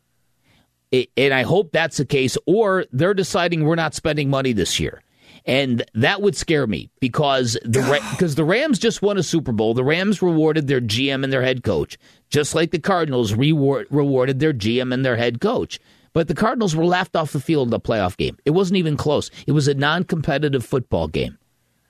[0.91, 5.03] And I hope that's the case, or they're deciding we're not spending money this year.
[5.45, 9.75] And that would scare me because the because the Rams just won a Super Bowl.
[9.75, 11.99] The Rams rewarded their GM and their head coach,
[12.31, 15.79] just like the Cardinals reward, rewarded their GM and their head coach.
[16.15, 18.38] But the Cardinals were laughed off the field in the playoff game.
[18.45, 19.30] It wasn't even close.
[19.45, 21.38] It was a non-competitive football game.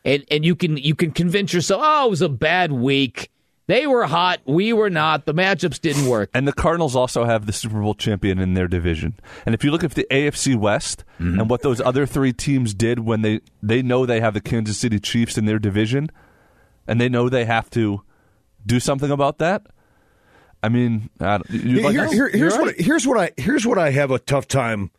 [0.03, 3.29] And and you can you can convince yourself, "Oh, it was a bad week."
[3.67, 4.41] They were hot.
[4.45, 5.25] We were not.
[5.25, 6.29] The matchups didn't work.
[6.35, 9.15] And the Cardinals also have the Super Bowl champion in their division.
[9.45, 11.39] And if you look at the AFC West Mm-hmm.
[11.39, 14.77] and what those other three teams did when they, they know they have the Kansas
[14.77, 16.11] City Chiefs in their division
[16.87, 18.01] and they know they have to
[18.65, 19.65] do something about that,
[20.63, 23.91] I mean, I like, Here- here- here's You're what here's what I here's what I
[23.91, 24.89] have a tough time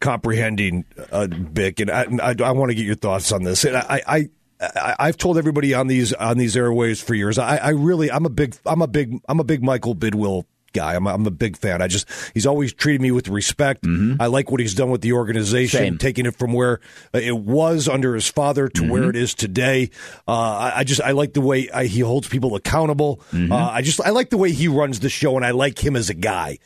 [0.00, 3.64] comprehending, uh, Bick, and I, I, I want to get your thoughts on this.
[3.64, 4.28] And I, I,
[4.60, 7.38] I I've told everybody on these on these airways for years.
[7.38, 10.94] I, I really I'm a big I'm a big I'm a big Michael Bidwill guy.
[10.94, 11.82] I'm a, I'm a big fan.
[11.82, 13.86] I just he's always treated me with respect.
[14.20, 15.98] I like what he's done with the organization, Same.
[15.98, 16.80] taking it from where
[17.12, 19.90] it was under his father to where it is today.
[20.26, 23.20] Uh, I, I just I like the way I, he holds people accountable.
[23.32, 25.96] Uh, I just I like the way he runs the show, and I like him
[25.96, 26.58] as a guy.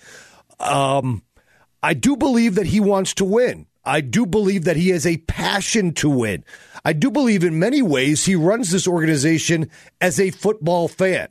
[0.60, 1.22] Um,
[1.82, 3.66] I do believe that he wants to win.
[3.84, 6.44] I do believe that he has a passion to win.
[6.84, 11.28] I do believe in many ways he runs this organization as a football fan.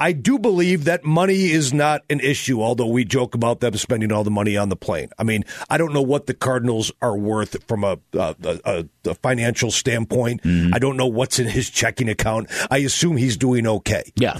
[0.00, 4.10] I do believe that money is not an issue, although we joke about them spending
[4.10, 5.10] all the money on the plane.
[5.16, 9.14] I mean, I don't know what the Cardinals are worth from a, a, a, a
[9.16, 10.40] financial standpoint.
[10.44, 12.48] I don't know what's in his checking account.
[12.68, 14.10] I assume he's doing okay.
[14.16, 14.38] Yeah.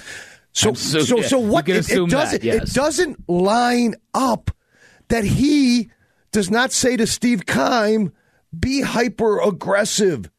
[0.51, 1.67] So, so- so, so what?
[1.69, 2.41] It, it doesn't.
[2.41, 2.69] that, yes.
[2.71, 4.51] It doesn't line up
[5.07, 5.89] that he
[6.33, 8.11] does not say to Steve Keim,
[8.59, 10.29] "Be hyper aggressive,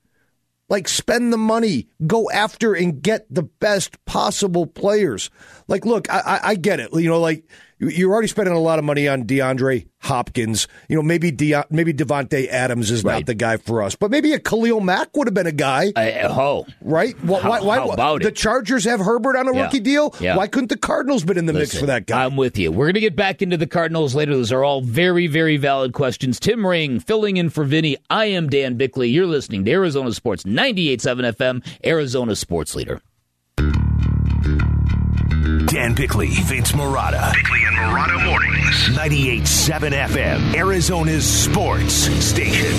[0.75, 5.31] like spend the money, go after and get the best possible players."
[5.69, 6.93] Like, look, I, I, I get it.
[6.93, 7.45] You know, like
[7.89, 10.69] you're already spending a lot of money on DeAndre Hopkins.
[10.89, 14.33] You know, maybe De- maybe Davante Adams is not the guy for us, but maybe
[14.33, 15.93] a Khalil Mack would have been a guy.
[15.97, 17.15] I, oh, Right?
[17.23, 18.37] Why, How- why, why, how about the it?
[18.37, 19.63] Chargers have Herbert on a Yeah.
[19.65, 20.15] rookie deal?
[20.21, 20.37] Yeah.
[20.37, 22.25] Why couldn't the Cardinals been in the mix for that guy?
[22.25, 22.71] I'm with you.
[22.71, 24.35] We're going to get back into the Cardinals later.
[24.35, 26.39] Those are all very, very valid questions.
[26.39, 27.97] Tim Ring filling in for Vinny.
[28.11, 29.09] I am Dan Bickley.
[29.09, 33.01] You're listening to Arizona Sports 98.7 FM, Arizona Sports Leader.
[35.67, 37.33] Dan Bickley, Vince Marotta.
[37.33, 38.99] Bickley and Marotta mornings.
[38.99, 42.75] 98.7 FM, Arizona's sports station.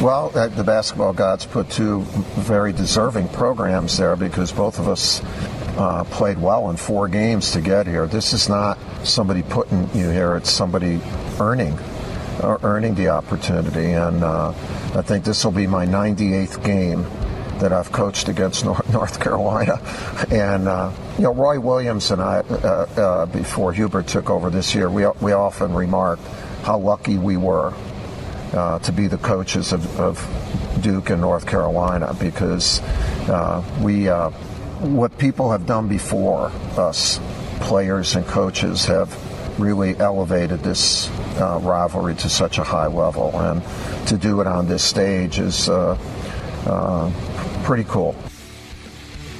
[0.00, 2.02] Well, uh, the basketball gods put two
[2.36, 5.22] very deserving programs there because both of us
[5.76, 8.06] uh, played well in four games to get here.
[8.06, 11.00] This is not somebody putting you here; it's somebody
[11.40, 11.78] earning,
[12.42, 13.92] or earning the opportunity.
[13.92, 14.48] And uh,
[14.94, 17.06] I think this will be my 98th game
[17.62, 19.80] that I've coached against North, Carolina.
[20.30, 24.74] And uh, you know, Roy Williams and I, uh, uh, before Hubert took over this
[24.74, 26.26] year, we we often remarked
[26.64, 27.72] how lucky we were
[28.52, 32.80] uh, to be the coaches of, of Duke and North Carolina because
[33.28, 34.30] uh, we, uh,
[34.80, 37.18] what people have done before us,
[37.60, 39.16] players and coaches, have
[39.60, 41.08] really elevated this
[41.40, 43.30] uh, rivalry to such a high level.
[43.38, 43.62] And
[44.08, 45.96] to do it on this stage is uh,
[46.66, 47.10] uh,
[47.62, 48.14] pretty cool.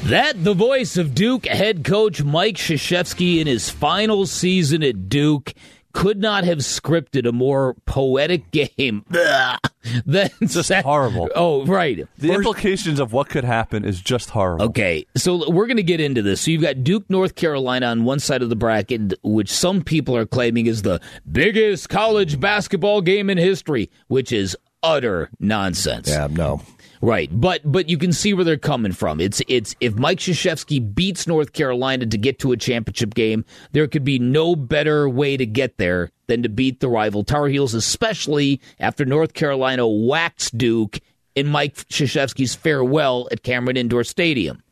[0.05, 5.55] That the voice of Duke head coach Mike Krzyzewski in his final season at Duke
[5.93, 9.05] could not have scripted a more poetic game
[10.07, 11.29] than Just horrible.
[11.37, 11.99] Oh, right.
[12.19, 14.65] The First- implications of what could happen is just horrible.
[14.67, 16.41] Okay, so we're going to get into this.
[16.41, 20.17] So you've got Duke, North Carolina on one side of the bracket, which some people
[20.17, 20.99] are claiming is the
[21.31, 26.09] biggest college basketball game in history, which is utter nonsense.
[26.09, 26.63] yeah, no.
[27.05, 29.21] Right, but but you can see where they're coming from.
[29.21, 33.89] It's it's if Mike Krzyzewski beats North Carolina to get to a championship game, there
[33.89, 37.75] could be no better way to get there than to beat the rival Tar Heels,
[37.75, 41.01] especially after North Carolina waxed Duke
[41.35, 44.63] in Mike Krzyzewski's farewell at Cameron Indoor Stadium.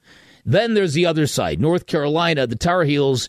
[0.45, 2.47] Then there's the other side, North Carolina.
[2.47, 3.29] The Tar Heels,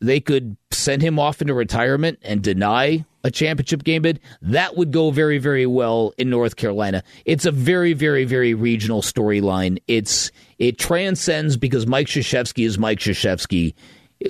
[0.00, 4.20] they could send him off into retirement and deny a championship game bid.
[4.42, 7.02] That would go very, very well in North Carolina.
[7.24, 9.78] It's a very, very, very regional storyline.
[9.86, 13.74] It's it transcends because Mike Krzyzewski is Mike Krzyzewski.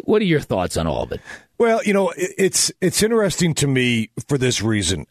[0.05, 1.21] What are your thoughts on all of it?
[1.59, 5.07] Well, you know, it's it's interesting to me for this reason.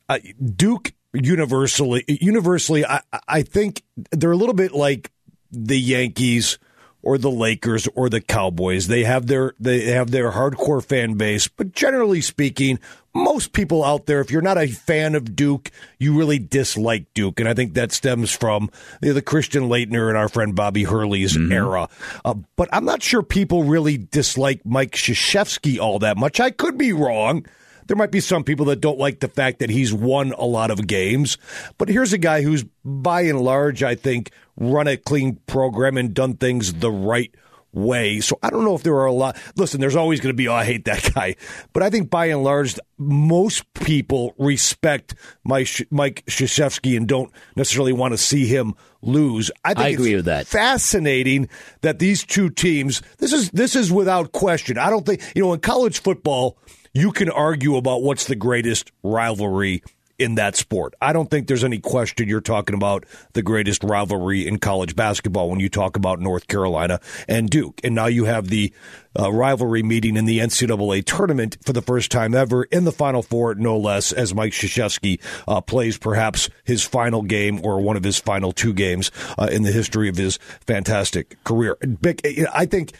[0.56, 5.12] Duke universally, universally, I, I think they're a little bit like
[5.52, 6.58] the Yankees
[7.01, 8.88] or the Lakers or the Cowboys.
[8.88, 12.80] They have their they have their hardcore fan base, but generally speaking,
[13.13, 17.39] most people out there, if you're not a fan of Duke, you really dislike Duke,
[17.39, 18.69] and I think that stems from
[19.01, 21.89] you know, the Christian Laettner and our friend Bobby Hurley's era.
[22.24, 26.39] Uh, but I'm not sure people really dislike Mike Krzyzewski all that much.
[26.39, 27.45] I could be wrong.
[27.89, 30.69] There might be some people that don't like the fact that he's won a lot
[30.69, 31.39] of games,
[31.79, 36.13] but here's a guy who's, by and large, I think, run a clean program and
[36.13, 37.33] done things the right
[37.71, 38.19] way.
[38.19, 39.37] So I don't know if there are a lot.
[39.55, 41.35] Listen, there's always going to be, oh, I hate that guy.
[41.73, 47.93] But I think by and large, most people respect Mike, Mike Krzyzewski and don't necessarily
[47.93, 49.49] want to see him lose.
[49.65, 50.45] I, think I agree it's with that.
[50.45, 51.49] Fascinating
[51.81, 53.01] that these two teams.
[53.17, 54.77] This is this is without question.
[54.77, 56.59] I don't think you know in college football
[56.93, 59.83] you can argue about what's the greatest rivalry
[60.19, 60.93] in that sport.
[61.01, 65.49] I don't think there's any question you're talking about the greatest rivalry in college basketball
[65.49, 67.79] when you talk about North Carolina and Duke.
[67.85, 68.73] And now you have the
[69.17, 73.23] uh, rivalry meeting in the NCAA tournament for the first time ever in the Final
[73.23, 78.03] Four, no less, as Mike Krzyzewski uh, plays perhaps his final game or one of
[78.03, 80.37] his final two games uh, in the history of his
[80.67, 81.77] fantastic career.
[82.01, 82.21] Bick,
[82.53, 82.91] I think,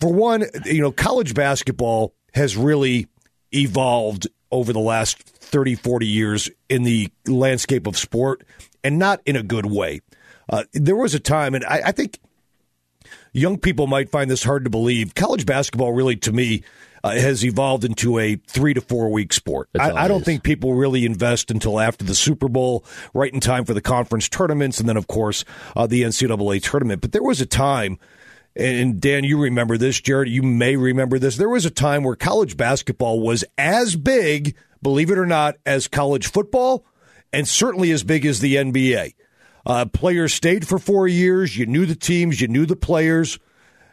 [0.00, 3.06] for one, you know, college basketball has really
[3.52, 8.44] evolved over the last 30, 40 years in the landscape of sport
[8.84, 10.00] and not in a good way.
[10.48, 12.18] Uh, there was a time, and I, I, think
[13.32, 15.14] young people might find this hard to believe.
[15.14, 16.62] College basketball, really, to me,
[17.04, 19.68] uh, has evolved into a three to four week sport.
[19.78, 23.64] I, I, don't think people really invest until after the Super Bowl, right in time
[23.64, 25.44] for the conference tournaments, and then, of course,
[25.76, 27.00] uh, the NCAA tournament.
[27.00, 27.98] But there was a time
[28.54, 31.36] and Dan, you remember this, Jared, you may remember this.
[31.36, 35.88] There was a time where college basketball was as big, believe it or not, as
[35.88, 36.84] college football,
[37.32, 39.14] and certainly as big as the NBA.
[39.64, 41.56] Uh, players stayed for four years.
[41.56, 43.38] You knew the teams, you knew the players.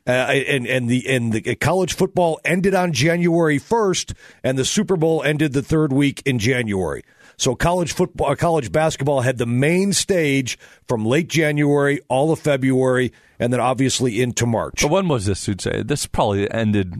[0.08, 4.96] Uh, and and the and the college football ended on January first, and the Super
[4.96, 7.04] Bowl ended the third week in January.
[7.40, 10.60] So college football, uh, college basketball had the main stage
[10.90, 14.82] from late January, all of February, and then obviously into March.
[14.82, 15.48] But when was this?
[15.48, 16.96] You'd say this probably ended.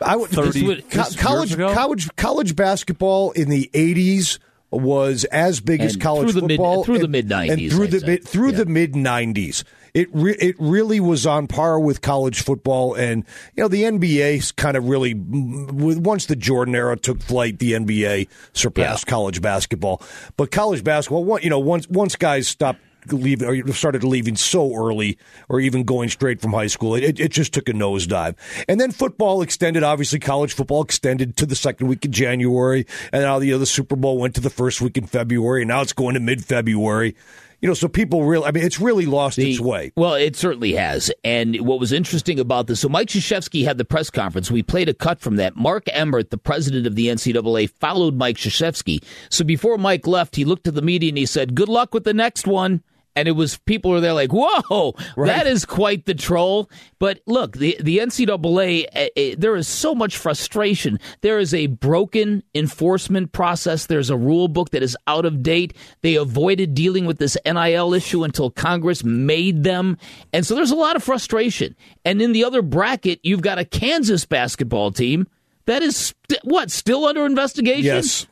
[0.00, 1.74] I would 30 would, co- college ago?
[1.74, 4.38] college college basketball in the eighties
[4.70, 8.00] was as big as college through the mid- football through the mid-nineties, through I'd the
[8.00, 8.16] say.
[8.18, 8.56] through Yeah.
[8.58, 9.64] the mid nineties.
[9.98, 13.24] It re- it really was on par with college football, and
[13.56, 17.72] you know the NBA kind of really mm, once the Jordan era took flight, the
[17.72, 19.10] NBA surpassed Yeah.
[19.10, 20.00] college basketball.
[20.36, 22.80] But college basketball, you know, once once guys stopped
[23.10, 25.18] leaving or started leaving so early,
[25.48, 28.34] or even going straight from high school, it, it just took a nosedive.
[28.68, 29.82] And then football extended.
[29.82, 33.96] Obviously, college football extended to the second week of January, and now the other Super
[33.96, 37.16] Bowl went to the first week in February, and now it's going to mid February.
[37.60, 39.90] You know, so people really, I mean, it's really lost The- its way.
[39.96, 41.10] Well, it certainly has.
[41.24, 44.48] And what was interesting about this, so Mike Krzyzewski had the press conference.
[44.48, 45.56] We played a cut from that.
[45.56, 49.02] Mark Emmert, the president of the NCAA, followed Mike Krzyzewski.
[49.28, 52.04] So before Mike left, he looked at the media and he said, "Good luck with
[52.04, 52.82] the next one."
[53.18, 54.94] And it was people were there like, "Whoa,
[55.26, 59.92] that is quite the troll." But look, the the NCAA, uh, uh, there is so
[59.92, 61.00] much frustration.
[61.22, 63.86] There is a broken enforcement process.
[63.86, 65.74] There's a rule book that is out of date.
[66.02, 69.98] They avoided dealing with this NIL issue until Congress made them,
[70.32, 71.74] and so there's a lot of frustration.
[72.04, 75.26] And in the other bracket, you've got a Kansas basketball team
[75.66, 77.84] that is st- what still under investigation.
[77.84, 78.26] Yes.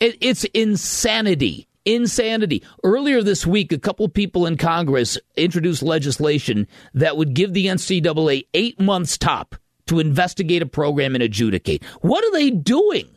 [0.00, 1.67] It, it's insanity.
[1.88, 2.62] Insanity.
[2.84, 8.46] Earlier this week, a couple people in Congress introduced legislation that would give the NCAA
[8.52, 11.82] eight months top to investigate a program and adjudicate.
[12.02, 13.08] What are they doing?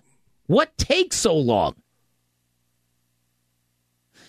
[0.48, 1.76] What takes so long?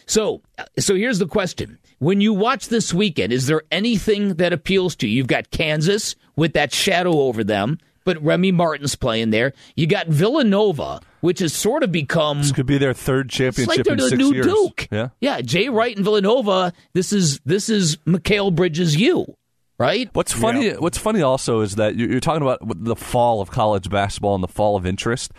[0.06, 1.78] So, uh, so here's the question.
[2.00, 5.18] When you watch this weekend, is there anything that appeals to you?
[5.18, 9.52] You've got Kansas with that shadow over them, but Remy Martin's playing there.
[9.76, 13.84] You got Villanova, which has sort of become This could be their third championship like
[13.84, 14.46] they're in the six new years.
[14.46, 14.88] Duke.
[14.90, 15.08] Yeah.
[15.20, 15.40] yeah.
[15.40, 16.72] Jay Wright and Villanova.
[16.92, 18.96] This is this is Mikal Bridges.
[18.96, 19.36] You
[19.78, 20.08] right?
[20.12, 20.70] What's funny?
[20.72, 24.42] What's funny also is that you- you're talking about the fall of college basketball and
[24.44, 25.32] the fall of interest.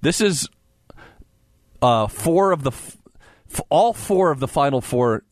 [0.00, 0.48] This is
[1.80, 2.96] uh, four of the f-
[3.68, 5.24] all four of the final four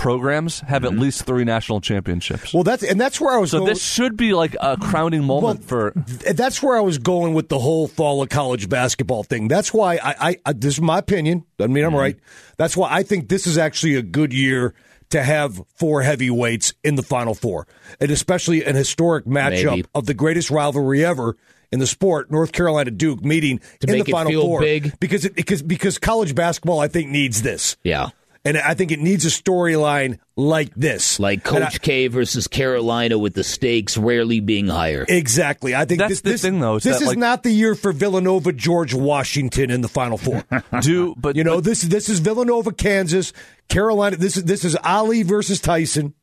[0.00, 1.00] programs have at mm-hmm.
[1.02, 2.54] least three national championships.
[2.54, 3.50] Well, that's and that's where I was.
[3.52, 3.60] Going.
[3.60, 5.92] So going, this should be like a crowning moment for.
[5.94, 9.46] that's where I was going with the whole fall of college basketball thing.
[9.46, 11.44] That's why I, I, I this is my opinion.
[11.58, 12.00] Doesn't mean I'm mm-hmm.
[12.00, 12.18] right.
[12.56, 14.74] That's why I think this is actually a good year
[15.10, 17.66] to have four heavyweights in the Final Four,
[18.00, 19.88] and especially an historic matchup Maybe.
[19.94, 21.36] of the greatest rivalry ever
[21.72, 24.60] in the sport, North Carolina Duke meeting To in make the it Final feel Four
[24.60, 24.98] big.
[24.98, 27.76] because it, because because college basketball I think needs this.
[27.82, 28.10] Yeah,
[28.42, 31.20] And I think it needs a storyline like this.
[31.20, 35.04] like Coach K versus Carolina with the stakes rarely being higher.
[35.06, 35.74] Exactly.
[35.74, 37.50] I think That's this, the this, thing, though, is this that, is like- not the
[37.50, 40.42] year for Villanova, George Washington in the Final Four.
[40.80, 43.34] Do but you know but- this this is Villanova, Kansas,
[43.68, 44.16] Carolina.
[44.16, 46.14] This is this is Ali versus Tyson,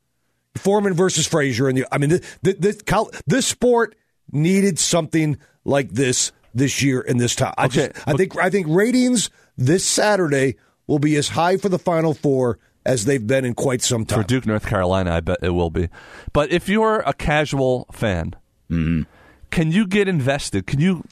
[0.56, 1.68] Foreman versus Frazier.
[1.68, 2.10] And the, I mean,
[2.42, 2.82] this this,
[3.28, 3.96] this, sport
[4.32, 7.54] needed something like this this year in this time.
[7.60, 10.56] I, Okay, just, I think I think ratings this Saturday
[10.88, 14.22] will be as high for the Final Four as they've been in quite some time.
[14.22, 15.90] For Duke, North Carolina, I bet it will be.
[16.32, 18.34] But if you're a casual fan,
[18.72, 19.02] mm-hmm.
[19.52, 20.66] can you get invested?
[20.66, 21.04] Can you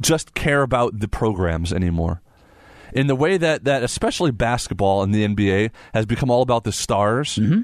[0.00, 2.20] just care about the programs anymore?
[2.92, 6.72] In the way that, that especially basketball in the NBA has become all about the
[6.72, 7.36] stars.
[7.36, 7.62] Mm-hmm.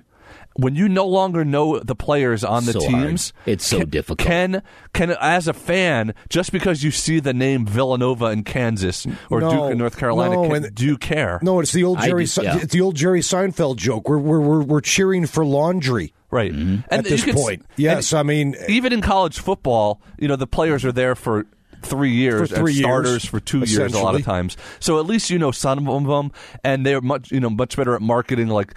[0.56, 3.06] When you no longer know the players on the So hard.
[3.08, 4.18] teams, It's so can, difficult.
[4.28, 9.40] Can can as a fan, just because you see the name Villanova in Kansas or
[9.40, 11.38] No, Duke in North Carolina, no, can, and- do you care?
[11.42, 12.26] No, it's the old Jerry.
[12.26, 12.58] do, yeah.
[12.58, 14.08] It's the old Jerry Seinfeld joke.
[14.08, 16.50] We're we're we're, we're cheering for laundry Right.
[16.52, 16.80] Mm-hmm.
[16.90, 17.66] And at this you can s- point.
[17.76, 18.66] Yes, I mean eh.
[18.68, 21.44] even in college football, you know, the players are there for
[21.82, 24.56] three years For three and years, starters for two years a lot of times.
[24.80, 26.30] So at least you know some of them,
[26.64, 28.72] and they're much you know much better at marketing like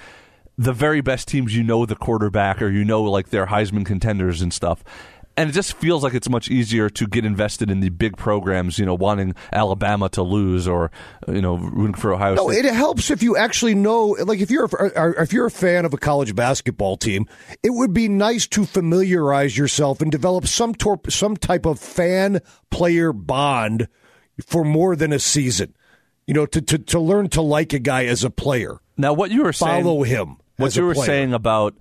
[0.57, 1.55] the very best teams.
[1.55, 4.83] You know the quarterback or you know like their Heisman contenders and stuff.
[5.37, 8.79] And it just feels like it's much easier to get invested in the big programs,
[8.79, 10.91] you know, wanting Alabama to lose or,
[11.27, 12.63] you know, rooting for Ohio No, State.
[12.63, 14.15] it helps if you actually know.
[14.23, 17.27] Like if you're a, if you're a fan of a college basketball team,
[17.63, 22.39] it would be nice to familiarize yourself and develop some tor- some type of fan
[22.69, 23.89] player bond
[24.45, 25.75] for more than a season.
[26.27, 29.31] You know, to, to to learn to like a guy as a player, now, what
[29.31, 29.83] you were saying.
[29.83, 30.37] follow him.
[30.57, 31.05] What you were player.
[31.05, 31.75] saying about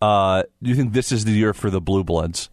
[0.00, 2.50] uh, you think this is the year for the blue bloods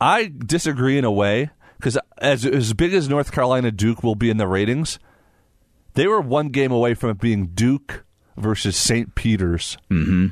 [0.00, 4.30] i disagree in a way because as, as big as north carolina duke will be
[4.30, 4.98] in the ratings
[5.94, 8.04] they were one game away from it being duke
[8.36, 10.26] versus st peter's mm-hmm.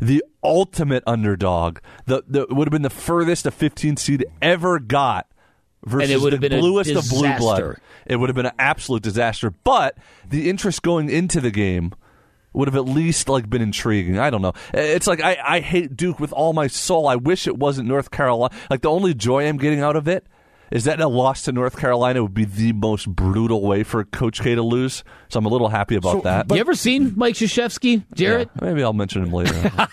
[0.00, 5.26] the ultimate underdog the, the would have been the furthest a 15 seed ever got
[5.84, 7.76] versus And it would have the been bluest of blue blood
[8.06, 9.50] it would have been an absolute disaster.
[9.50, 11.92] But the interest going into the game
[12.56, 14.18] would have at least like been intriguing.
[14.18, 14.52] I don't know.
[14.74, 17.06] It's like I, I hate Duke with all my soul.
[17.06, 18.54] I wish it wasn't North Carolina.
[18.70, 20.26] Like the only joy I'm getting out of it
[20.72, 24.40] is that a loss to North Carolina would be the most brutal way for Coach
[24.42, 25.04] K to lose.
[25.28, 26.50] So I'm a little happy about So- that.
[26.50, 28.48] you ever seen Mike Krzyzewski, Jarrett?
[28.60, 29.52] Yeah, maybe I'll mention him later.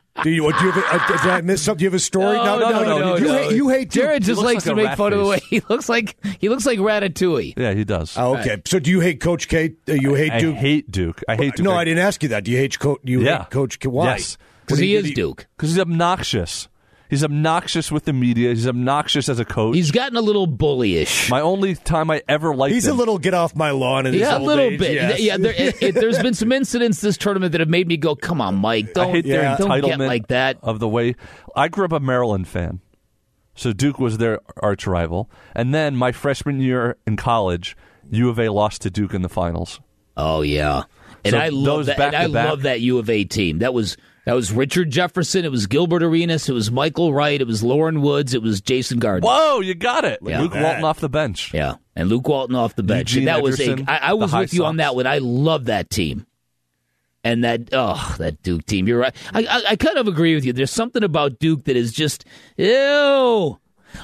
[0.22, 1.78] Do you, do you have a, uh, did I miss something?
[1.78, 2.36] Do you have a story?
[2.38, 3.32] No, no, no, you, no.
[3.38, 4.02] Hate, you hate Duke.
[4.04, 6.16] Jared just likes like to make fun of the way he looks like.
[6.40, 7.54] He looks like Ratatouille.
[7.56, 8.16] yeah, he does.
[8.16, 9.74] Oh, okay, so do you hate Coach K?
[9.88, 10.56] Uh, You hate I Duke?
[10.56, 11.22] hate Duke.
[11.28, 11.64] I hate Duke.
[11.64, 12.44] No, I didn't ask you that.
[12.44, 13.00] Do you hate Coach?
[13.04, 13.38] You Yeah.
[13.38, 13.88] hate Coach K?
[13.88, 14.06] Why?
[14.16, 14.36] Yes.
[14.66, 15.46] Because What he did is Duke.
[15.56, 16.68] Because he's obnoxious.
[17.08, 18.50] He's obnoxious with the media.
[18.50, 19.74] He's obnoxious as a coach.
[19.76, 21.30] He's gotten a little bullyish.
[21.30, 22.74] My only time I ever liked him.
[22.74, 22.94] He's him.
[22.94, 24.92] a little get off my lawn in his yeah, a old little age, bit.
[24.92, 25.20] yes.
[25.20, 28.14] Yeah, there, it, it, there's been some incidents this tournament that have made me go,
[28.14, 29.56] "Come on, Mike, don't, hate their Yeah.
[29.56, 31.14] don't entitlement get like that." of the way
[31.56, 32.80] I grew up a Maryland fan.
[33.54, 35.28] So Duke was their arch rival.
[35.54, 37.76] And then my freshman year in college,
[38.10, 39.80] U of A lost to Duke in the finals.
[40.16, 40.84] Oh yeah,
[41.24, 41.98] and So I love that.
[41.98, 43.58] And I love that U of A team.
[43.60, 43.96] That was
[44.28, 45.46] that was Richard Jefferson.
[45.46, 46.50] It was Gilbert Arenas.
[46.50, 47.40] It was Michael Wright.
[47.40, 48.34] It was Loren Woods.
[48.34, 49.26] It was Jason Gardner.
[49.26, 50.18] Whoa, you got it.
[50.20, 50.42] Yeah.
[50.42, 51.54] Luke Walton off the bench.
[51.54, 53.14] Yeah, and Luke Walton off the bench.
[53.14, 53.82] That was a.
[53.88, 55.06] I, I was with you on that one.
[55.06, 56.26] I love that team.
[57.24, 58.86] And that oh that Duke team.
[58.86, 59.16] You're right.
[59.32, 60.52] I, I I kind of agree with you.
[60.52, 62.26] There's something about Duke that is just
[62.58, 63.58] ew.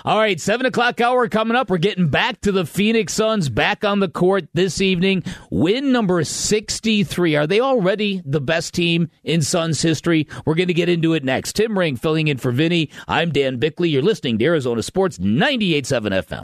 [0.04, 1.70] All right, seven o'clock hour coming up.
[1.70, 5.24] We're getting back to the Phoenix Suns back on the court this evening.
[5.50, 7.36] Win number 63.
[7.36, 10.26] Are they already the best team in Suns history?
[10.44, 11.54] We're going to get into it next.
[11.54, 12.90] Tim Ring filling in for Vinny.
[13.08, 13.88] I'm Dan Bickley.
[13.88, 16.42] You're listening to Arizona Sports 98.7 FM.